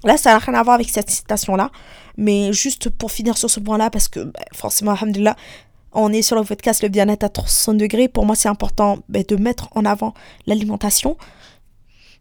[0.04, 1.70] Là, ça n'a rien à voir avec cette citation-là.
[2.16, 5.36] Mais juste pour finir sur ce point-là, parce que ben, forcément, alhamdulillah,
[5.96, 8.08] on est sur le podcast Le bien-être à 300 degrés.
[8.08, 10.14] Pour moi, c'est important ben, de mettre en avant
[10.46, 11.16] l'alimentation.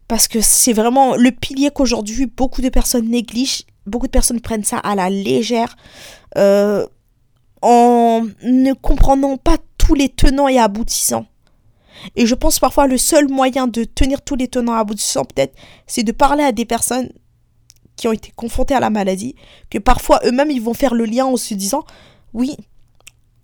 [0.08, 3.64] Parce que c'est vraiment le pilier qu'aujourd'hui beaucoup de personnes négligent.
[3.86, 5.76] Beaucoup de personnes prennent ça à la légère.
[6.38, 6.86] Euh,
[7.62, 11.26] en ne comprenant pas tous les tenants et aboutissants.
[12.14, 15.54] Et je pense parfois le seul moyen de tenir tous les tenants et aboutissants, peut-être,
[15.86, 17.10] c'est de parler à des personnes
[17.96, 19.34] qui ont été confrontées à la maladie,
[19.70, 21.84] que parfois eux-mêmes ils vont faire le lien en se disant
[22.34, 22.56] oui,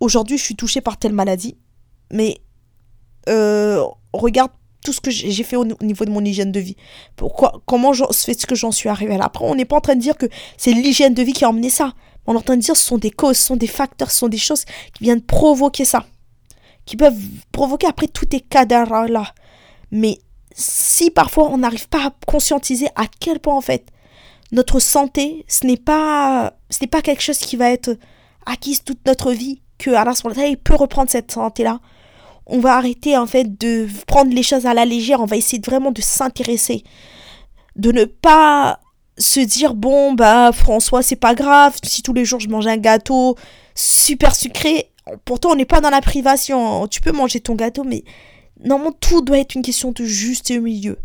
[0.03, 1.57] aujourd'hui je suis touchée par telle maladie,
[2.11, 2.39] mais
[3.29, 3.83] euh,
[4.13, 4.51] regarde
[4.85, 6.77] tout ce que j'ai fait au niveau de mon hygiène de vie.
[7.15, 9.27] Pourquoi, comment je fais ce que j'en suis arrivée là.
[9.27, 10.27] Après, on n'est pas en train de dire que
[10.57, 11.93] c'est l'hygiène de vie qui a emmené ça.
[12.27, 14.11] On est en train de dire que ce sont des causes, ce sont des facteurs,
[14.11, 16.05] ce sont des choses qui viennent provoquer ça.
[16.85, 17.17] Qui peuvent
[17.53, 19.33] provoquer après tous tes cadavres là.
[19.93, 20.19] Mais
[20.53, 23.87] si parfois on n'arrive pas à conscientiser à quel point en fait
[24.51, 27.97] notre santé, ce n'est pas, ce n'est pas quelque chose qui va être
[28.47, 30.13] acquise toute notre vie que Allah
[30.47, 31.81] il peut reprendre cette santé-là.
[32.47, 35.61] On va arrêter en fait de prendre les choses à la légère, on va essayer
[35.65, 36.85] vraiment de s'intéresser,
[37.77, 38.79] de ne pas
[39.19, 41.77] se dire bon bah François c'est pas grave.
[41.83, 43.37] Si tous les jours je mange un gâteau
[43.75, 44.91] super sucré
[45.25, 46.87] pourtant on n'est pas dans la privation.
[46.87, 48.05] Tu peux manger ton gâteau mais
[48.65, 50.99] normalement tout doit être une question de juste milieu.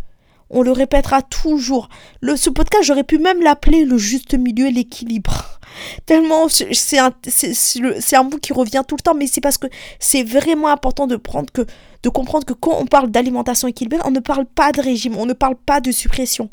[0.50, 1.90] On le répétera toujours.
[2.22, 5.57] Le ce podcast j'aurais pu même l'appeler le juste milieu l'équilibre
[6.06, 9.68] Tellement, c'est un, c'est un mot qui revient tout le temps, mais c'est parce que
[10.00, 11.66] c'est vraiment important de prendre que,
[12.04, 15.26] de comprendre que quand on parle d'alimentation équilibrée, on ne parle pas de régime, on
[15.26, 16.50] ne parle pas de suppression.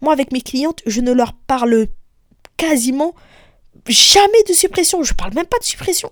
[0.00, 1.86] Moi, avec mes clientes, je ne leur parle
[2.56, 3.14] quasiment
[3.86, 5.02] jamais de suppression.
[5.02, 6.10] Je parle même pas de suppression.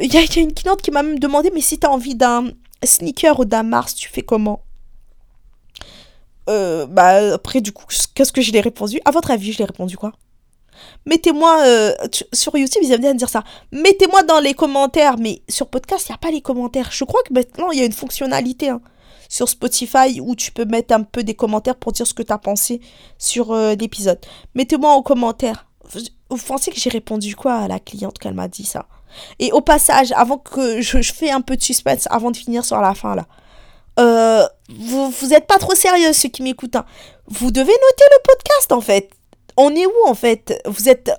[0.00, 2.50] Il y, a une cliente qui m'a même demandé, mais si tu as envie d'un
[2.82, 4.64] sneaker ou d'un Mars, tu fais comment?
[6.50, 9.00] Euh, bah après du coup qu'est-ce que je l'ai répondu?
[9.06, 10.12] À votre avis, je l'ai répondu quoi?
[11.06, 11.94] Mettez-moi euh,
[12.32, 13.44] sur YouTube, ils aiment bien dire ça.
[13.72, 16.90] Mettez-moi dans les commentaires, mais sur podcast, il n'y a pas les commentaires.
[16.92, 18.80] Je crois que maintenant, il y a une fonctionnalité hein,
[19.28, 22.32] sur Spotify où tu peux mettre un peu des commentaires pour dire ce que tu
[22.32, 22.80] as pensé
[23.18, 24.18] sur euh, l'épisode.
[24.54, 25.66] Mettez-moi en commentaire.
[26.30, 28.86] Vous pensez que j'ai répondu quoi à la cliente qu'elle m'a dit ça?
[29.38, 32.80] Et au passage, avant que je, fais un peu de suspense, avant de finir sur
[32.80, 33.26] la fin là.
[34.00, 36.74] Euh, vous, vous êtes pas trop sérieux ceux qui m'écoutent.
[36.74, 36.84] Hein.
[37.26, 39.10] Vous devez noter le podcast en fait
[39.56, 40.60] on est où en fait?
[40.66, 41.10] Vous êtes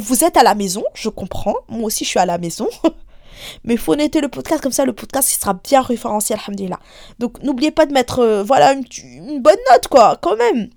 [0.00, 1.56] vous êtes à la maison, je comprends.
[1.68, 2.68] Moi aussi, je suis à la maison.
[3.64, 6.80] Mais faut noter le podcast, comme ça le podcast il sera bien référencé, alhamdulillah.
[7.18, 10.70] Donc n'oubliez pas de mettre euh, voilà une, bonne note, quoi, quand même.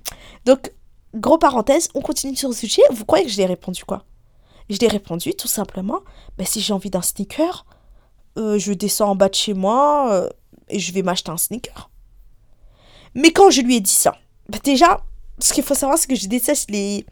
[0.46, 0.72] Donc,
[1.16, 2.84] gros parenthèse, on continue sur ce sujet.
[2.92, 4.06] Vous croyez que je l'ai répondu quoi?
[4.70, 6.02] Je l'ai répondu tout simplement.
[6.38, 7.66] Ben, si j'ai envie d'un sneaker,
[8.38, 10.30] euh, je descends en bas de chez moi euh,
[10.70, 11.90] et je vais m'acheter un sneaker.
[13.16, 14.16] Mais quand je lui ai dit ça,
[14.50, 15.02] ben, déjà,
[15.44, 17.06] ce qu'il faut savoir, c'est que je déteste les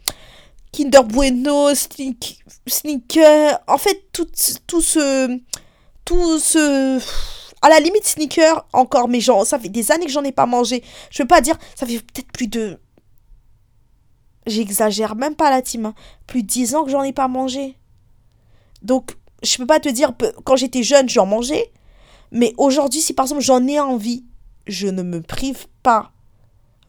[0.72, 3.58] Kinder Bueno, sneak, sneakers.
[3.66, 4.28] En fait, tout,
[4.66, 5.38] tout ce.
[6.04, 7.00] Tout ce.
[7.62, 10.46] À la limite, sneaker, encore, mais genre, ça fait des années que j'en ai pas
[10.46, 10.82] mangé.
[11.10, 12.78] Je veux pas dire, ça fait peut-être plus de.
[14.46, 15.86] J'exagère même pas la team.
[15.86, 15.94] Hein.
[16.26, 17.76] Plus de 10 ans que j'en ai pas mangé.
[18.82, 20.12] Donc, je peux pas te dire,
[20.44, 21.70] quand j'étais jeune, j'en mangeais.
[22.32, 24.24] Mais aujourd'hui, si par exemple j'en ai envie,
[24.66, 26.12] je ne me prive pas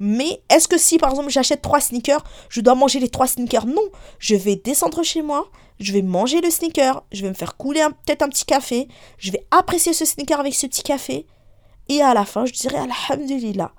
[0.04, 3.68] mais est-ce que si par exemple j'achète trois sneakers, je dois manger les trois sneakers?
[3.68, 3.84] Non,
[4.18, 5.48] je vais descendre chez moi,
[5.80, 8.88] je vais manger le sneaker, je vais me faire couler peut-être un petit café,
[9.20, 11.28] je vais apprécier ce sneaker avec ce petit café,
[11.88, 13.74] et à la fin je dirai Alhamdulillah.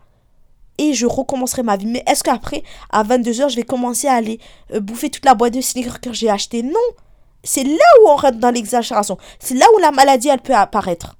[0.79, 1.87] Et je recommencerai ma vie.
[1.87, 4.39] Mais est-ce qu'après, à 22h, je vais commencer à aller
[4.73, 6.79] euh, bouffer toute la boîte de sneakers que j'ai acheté Non
[7.43, 9.19] C'est là où on rentre dans l'exagération.
[9.41, 11.17] C'est là où la maladie, elle peut apparaître.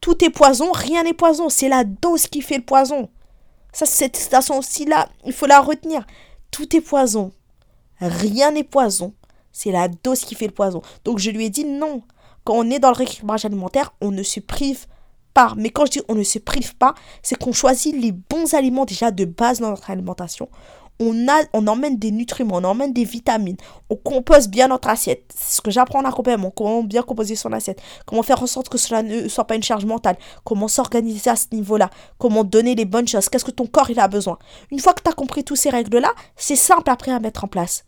[0.00, 1.48] Tout est poison, rien n'est poison.
[1.48, 3.08] C'est la dose qui fait le poison.
[3.72, 6.06] Ça, cette citation aussi-là, il faut la retenir.
[6.50, 7.32] Tout est poison.
[8.00, 9.14] Rien n'est poison.
[9.52, 10.82] C'est la dose qui fait le poison.
[11.04, 12.02] Donc je lui ai dit non.
[12.44, 14.86] Quand on est dans le rééquilibrage alimentaire, on ne se prive
[15.34, 15.56] part.
[15.56, 18.84] Mais quand je dis on ne se prive pas, c'est qu'on choisit les bons aliments
[18.84, 20.48] déjà de base dans notre alimentation.
[21.00, 23.56] On, a, on emmène des nutriments, on emmène des vitamines,
[23.88, 25.32] on compose bien notre assiette.
[25.34, 28.68] C'est ce que j'apprends en accompagnement, comment bien composer son assiette, comment faire en sorte
[28.68, 32.74] que cela ne soit pas une charge mentale, comment s'organiser à ce niveau-là, comment donner
[32.74, 34.38] les bonnes choses, qu'est-ce que ton corps il a besoin?
[34.70, 37.48] Une fois que tu as compris toutes ces règles-là, c'est simple après à mettre en
[37.48, 37.84] place.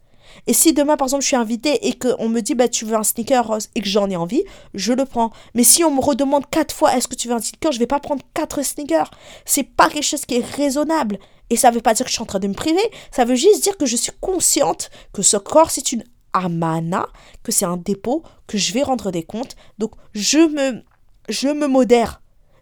[0.47, 2.97] Et si demain, par exemple, je suis invitée et qu'on me dit, bah, tu veux
[2.97, 5.31] un sneaker et que j'en ai envie, je le prends.
[5.55, 7.87] Mais si on me redemande quatre fois, est-ce que tu veux un sneaker, je vais
[7.87, 9.11] pas prendre quatre sneakers.
[9.45, 11.19] C'est pas quelque chose qui est raisonnable.
[11.51, 12.81] Et ça veut pas dire que je suis en train de me priver.
[13.11, 17.09] Ça veut juste dire que je suis consciente que ce corps, c'est une amana,
[17.43, 19.57] que c'est un dépôt, que je vais rendre des comptes.
[19.79, 20.83] Donc, je me,
[21.29, 22.20] je me modère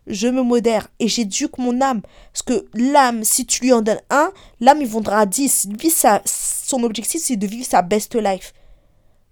[0.08, 2.02] je me modère et j'éduque mon âme.
[2.32, 5.68] Parce que l'âme, si tu lui en donnes un, l'âme, il vendra dix.
[5.90, 8.52] Ça, son objectif, c'est de vivre sa best life.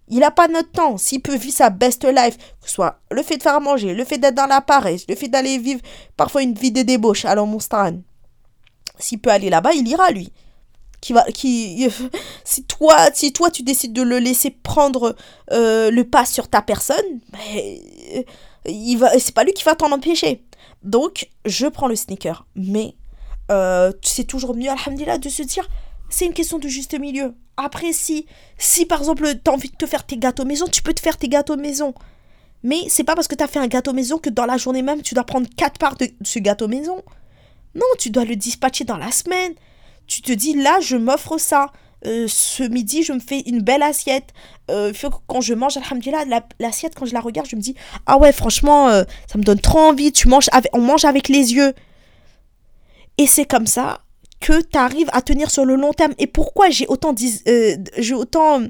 [0.09, 0.99] Il n'a pas notre temps.
[0.99, 4.05] S'il peut vivre sa best life, que ce soit le fait de faire manger, le
[4.05, 5.81] fait d'être dans la paresse, le fait d'aller vivre
[6.17, 7.99] parfois une vie de débauche à l'Monstran,
[8.99, 10.33] s'il peut aller là-bas, il ira, lui.
[11.01, 11.89] Qui va, qui,
[12.45, 15.15] si, toi, si toi, tu décides de le laisser prendre
[15.53, 17.79] euh, le pas sur ta personne, ben,
[18.65, 20.43] il va, c'est pas lui qui va t'en empêcher.
[20.83, 22.47] Donc, je prends le sneaker.
[22.55, 22.95] Mais
[23.51, 25.69] euh, c'est toujours mieux, alhamdulillah, de se dire
[26.09, 27.35] c'est une question de juste milieu.
[27.57, 28.27] Après, si,
[28.59, 31.01] si par exemple, tu as envie de te faire tes gâteaux maison, tu peux te
[31.01, 31.95] faire tes gâteaux maison.
[32.63, 34.83] Mais c'est pas parce que tu as fait un gâteau maison que dans la journée
[34.83, 37.03] même, tu dois prendre 4 parts de ce gâteau maison.
[37.75, 39.55] Non, tu dois le dispatcher dans la semaine.
[40.07, 41.73] Tu te dis, là, je m'offre ça.
[42.07, 44.33] Euh, ce midi, je me fais une belle assiette.
[44.71, 44.93] Euh,
[45.27, 46.25] quand je mange, alhamdulillah,
[46.61, 47.75] l'assiette, quand je la regarde, je me dis,
[48.07, 50.13] ah ouais, franchement, euh, ça me donne trop envie.
[50.13, 51.75] Tu manges on mange avec les yeux.
[53.19, 54.01] Et c'est comme ça
[54.41, 56.15] que tu arrives à tenir sur le long terme.
[56.19, 58.61] Et pourquoi j'ai autant, j'ai autant,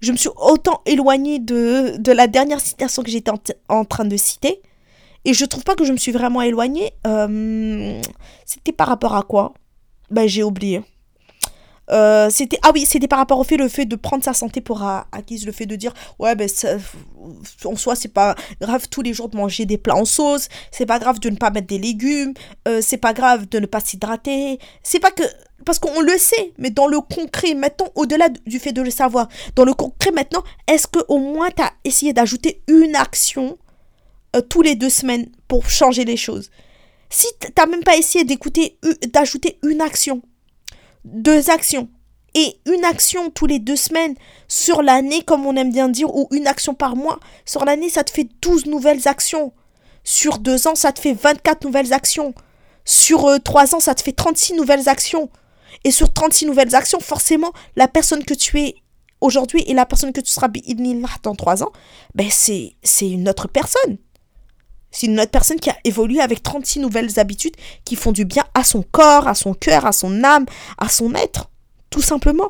[0.00, 3.30] je me suis autant éloignée de, de la dernière citation que j'étais
[3.68, 4.60] en, train de citer.
[5.24, 6.92] Et je trouve pas que je me suis vraiment éloignée.
[8.44, 9.54] C'était par rapport à quoi?
[10.10, 10.82] Ben, j'ai oublié.
[11.90, 14.60] Euh, c'était ah oui c'était par rapport au fait le fait de prendre sa santé
[14.60, 16.48] pour acquise le fait de dire ouais ben
[17.64, 20.86] en soi c'est pas grave tous les jours de manger des plats en sauce c'est
[20.86, 22.34] pas grave de ne pas mettre des légumes
[22.66, 24.58] euh, c'est pas grave de ne pas s'hydrater.
[24.82, 25.22] C'est pas que
[25.64, 29.28] parce qu'on le sait mais dans le concret mettons au-delà du fait de le savoir
[29.54, 33.58] dans le concret maintenant est-ce que au moins tu as essayé d'ajouter une action
[34.34, 36.50] euh, tous les deux semaines pour changer les choses?
[37.10, 38.76] Si t'as même pas essayé d'écouter
[39.12, 40.20] d'ajouter une action
[41.06, 41.88] deux actions.
[42.34, 44.14] Et une action tous les deux semaines
[44.46, 47.18] sur l'année, comme on aime bien dire, ou une action par mois.
[47.46, 49.54] Sur l'année, ça te fait 12 nouvelles actions.
[50.04, 52.34] Sur deux ans, ça te fait 24 nouvelles actions.
[52.84, 55.30] Sur euh, trois ans, ça te fait 36 nouvelles actions.
[55.84, 58.74] Et sur 36 nouvelles actions, forcément, la personne que tu es
[59.20, 60.48] aujourd'hui et la personne que tu seras
[61.22, 61.72] dans trois ans,
[62.14, 63.96] ben c'est, c'est une autre personne.
[64.96, 68.44] C'est une autre personne qui a évolué avec 36 nouvelles habitudes qui font du bien
[68.54, 70.46] à son corps, à son cœur, à son âme,
[70.78, 71.50] à son être,
[71.90, 72.48] tout simplement.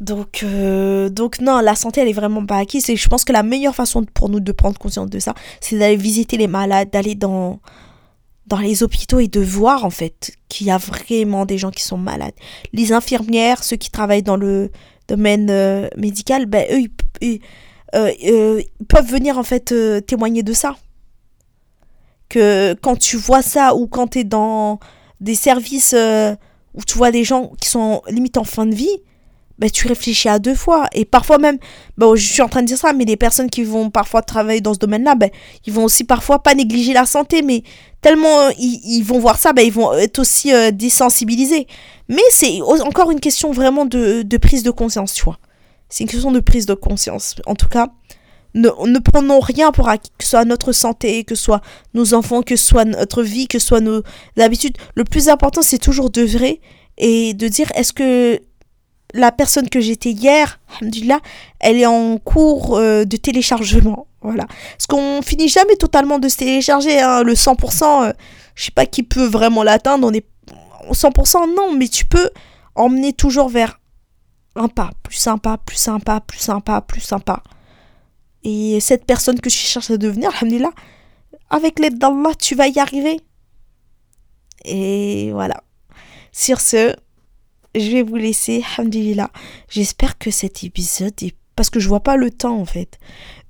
[0.00, 2.90] Donc, euh, donc non, la santé, elle est vraiment pas acquise.
[2.90, 5.78] Et je pense que la meilleure façon pour nous de prendre conscience de ça, c'est
[5.78, 7.58] d'aller visiter les malades, d'aller dans,
[8.46, 11.82] dans les hôpitaux et de voir en fait qu'il y a vraiment des gens qui
[11.82, 12.34] sont malades.
[12.74, 14.70] Les infirmières, ceux qui travaillent dans le
[15.08, 16.86] domaine euh, médical, ben eux,
[17.22, 17.40] ils
[17.92, 20.76] peuvent venir en fait euh, témoigner de ça.
[22.28, 24.78] Que quand tu vois ça ou quand tu es dans
[25.20, 25.94] des services
[26.74, 28.98] où tu vois des gens qui sont limite en fin de vie,
[29.58, 30.86] ben, tu réfléchis à deux fois.
[30.92, 31.58] Et parfois même,
[31.96, 34.60] ben, je suis en train de dire ça, mais les personnes qui vont parfois travailler
[34.60, 35.30] dans ce domaine-là, ben,
[35.66, 37.62] ils vont aussi parfois pas négliger la santé, mais
[38.02, 41.66] tellement ils, vont voir ça, ben, ils vont être aussi désensibilisés.
[42.08, 45.38] Mais c'est encore une question vraiment de prise de conscience, tu vois.
[45.88, 47.36] C'est une question de prise de conscience.
[47.46, 47.88] En tout cas,
[48.54, 51.60] ne, ne prenons rien pour acquis, que ce soit notre santé, que ce soit
[51.94, 54.02] nos enfants, que ce soit notre vie, que ce soit nos
[54.38, 54.76] habitudes.
[54.94, 56.60] Le plus important, c'est toujours de vrai
[56.96, 58.40] et de dire est-ce que
[59.14, 61.20] la personne que j'étais hier, alhamdulillah,
[61.60, 64.06] elle est en cours euh, de téléchargement.
[64.20, 64.46] Voilà.
[64.72, 67.00] Parce qu'on finit jamais totalement de se télécharger.
[67.00, 67.22] Hein.
[67.22, 68.12] Le 100%, euh,
[68.54, 70.06] je sais pas qui peut vraiment l'atteindre.
[70.06, 70.26] On est
[70.90, 72.30] 100%, non, mais tu peux
[72.74, 73.77] emmener toujours vers
[74.66, 77.44] pas, plus sympa, plus sympa, plus sympa, plus sympa.
[78.42, 80.72] Et cette personne que tu cherches à devenir, alhamdulillah,
[81.50, 83.20] avec l'aide d'Allah, tu vas y arriver.
[84.64, 85.62] Et voilà.
[86.32, 86.94] Sur ce,
[87.74, 89.30] je vais vous laisser, alhamdulillah.
[89.68, 91.14] J'espère que cet épisode.
[91.56, 92.98] Parce que je vois pas le temps, en fait.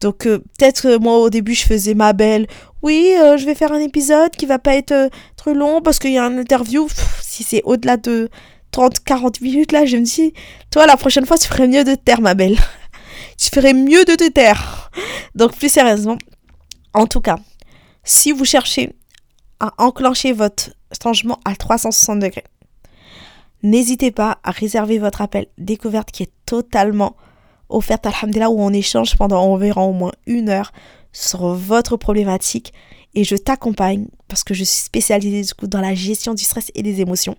[0.00, 2.46] Donc, euh, peut-être euh, moi, au début, je faisais ma belle.
[2.82, 6.12] Oui, euh, je vais faire un épisode qui va pas être trop long parce qu'il
[6.12, 6.88] y a un interview.
[7.20, 8.30] si c'est au-delà de
[8.70, 10.32] 30, 40 minutes là, je me dis,
[10.70, 12.56] toi la prochaine fois tu ferais mieux de te taire ma belle.
[13.38, 14.90] tu ferais mieux de te taire.
[15.34, 16.18] Donc plus sérieusement,
[16.94, 17.38] en tout cas,
[18.04, 18.96] Si vous cherchez
[19.60, 20.70] à enclencher votre
[21.02, 22.44] changement à 360 degrés,
[23.62, 27.16] n'hésitez pas à réserver votre appel découverte qui est totalement
[27.68, 30.72] offerte, alhamdulillah, où on échange pendant environ au moins une heure
[31.12, 32.72] sur votre problématique
[33.14, 37.00] et je t'accompagne parce que je suis spécialisée dans la gestion du stress et des
[37.00, 37.36] émotions.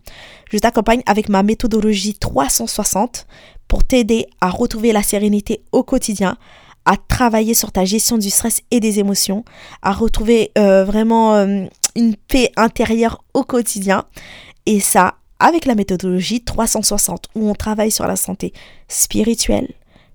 [0.52, 3.28] Je t'accompagne avec ma méthodologie 360
[3.68, 6.38] pour t'aider à retrouver la sérénité au quotidien,
[6.86, 9.46] à travailler sur ta gestion du stress et des émotions,
[9.82, 11.66] à retrouver euh, vraiment euh,
[11.96, 14.06] une paix intérieure au quotidien.
[14.66, 18.54] Et ça, avec la méthodologie 360, où on travaille sur la santé
[18.88, 19.70] spirituelle,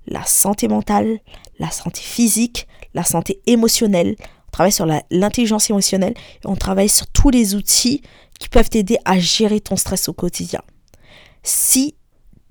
[0.07, 1.21] la santé mentale,
[1.59, 4.17] la santé physique, la santé émotionnelle.
[4.55, 8.03] On travaille sur l'intelligence émotionnelle et on travaille sur tous les outils
[8.39, 10.61] qui peuvent t'aider à gérer ton stress au quotidien.
[11.43, 11.97] Si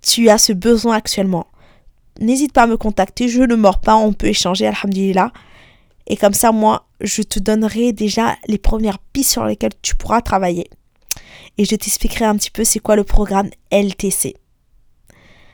[0.02, 1.48] tu as ce besoin actuellement,
[2.20, 5.32] n'hésite pas à me contacter, je ne mords pas, on peut échanger, alhamdulillah.
[6.08, 10.20] Et comme ça, moi, je te donnerai déjà les premières pistes sur lesquelles tu pourras
[10.20, 10.70] travailler.
[11.58, 14.36] Et je t'expliquerai un petit peu c'est quoi le programme LTC.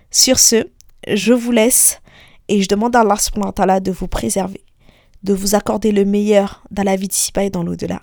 [0.10, 0.68] Sur ce,
[1.08, 2.00] je vous laisse
[2.48, 4.64] et je demande à Allah de vous préserver,
[5.24, 8.02] de vous accorder le meilleur dans la vie d'ici-bas et dans l'au-delà.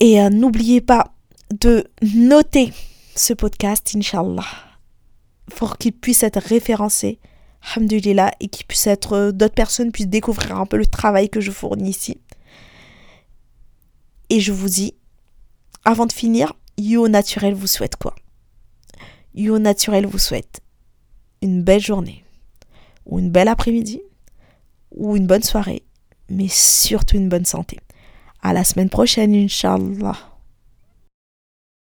[0.00, 1.12] Et euh, n'oubliez pas
[1.50, 2.72] de noter
[3.14, 4.44] ce podcast, Inch'Allah
[5.54, 7.18] pour qu'il puisse être référencé,
[7.62, 11.40] alhamdulillah, et qu'il puisse être, euh, d'autres personnes puissent découvrir un peu le travail que
[11.40, 12.18] je fournis ici.
[14.28, 14.94] Et je vous dis,
[15.84, 18.14] avant de finir, Yo Naturel vous souhaite quoi?
[19.34, 20.60] Yo Naturel vous souhaite
[21.42, 22.24] une belle journée,
[23.04, 24.02] ou une belle après-midi,
[24.96, 25.82] ou une bonne soirée,
[26.28, 27.78] mais surtout une bonne santé.
[28.42, 30.35] À la semaine prochaine, Inch'Allah.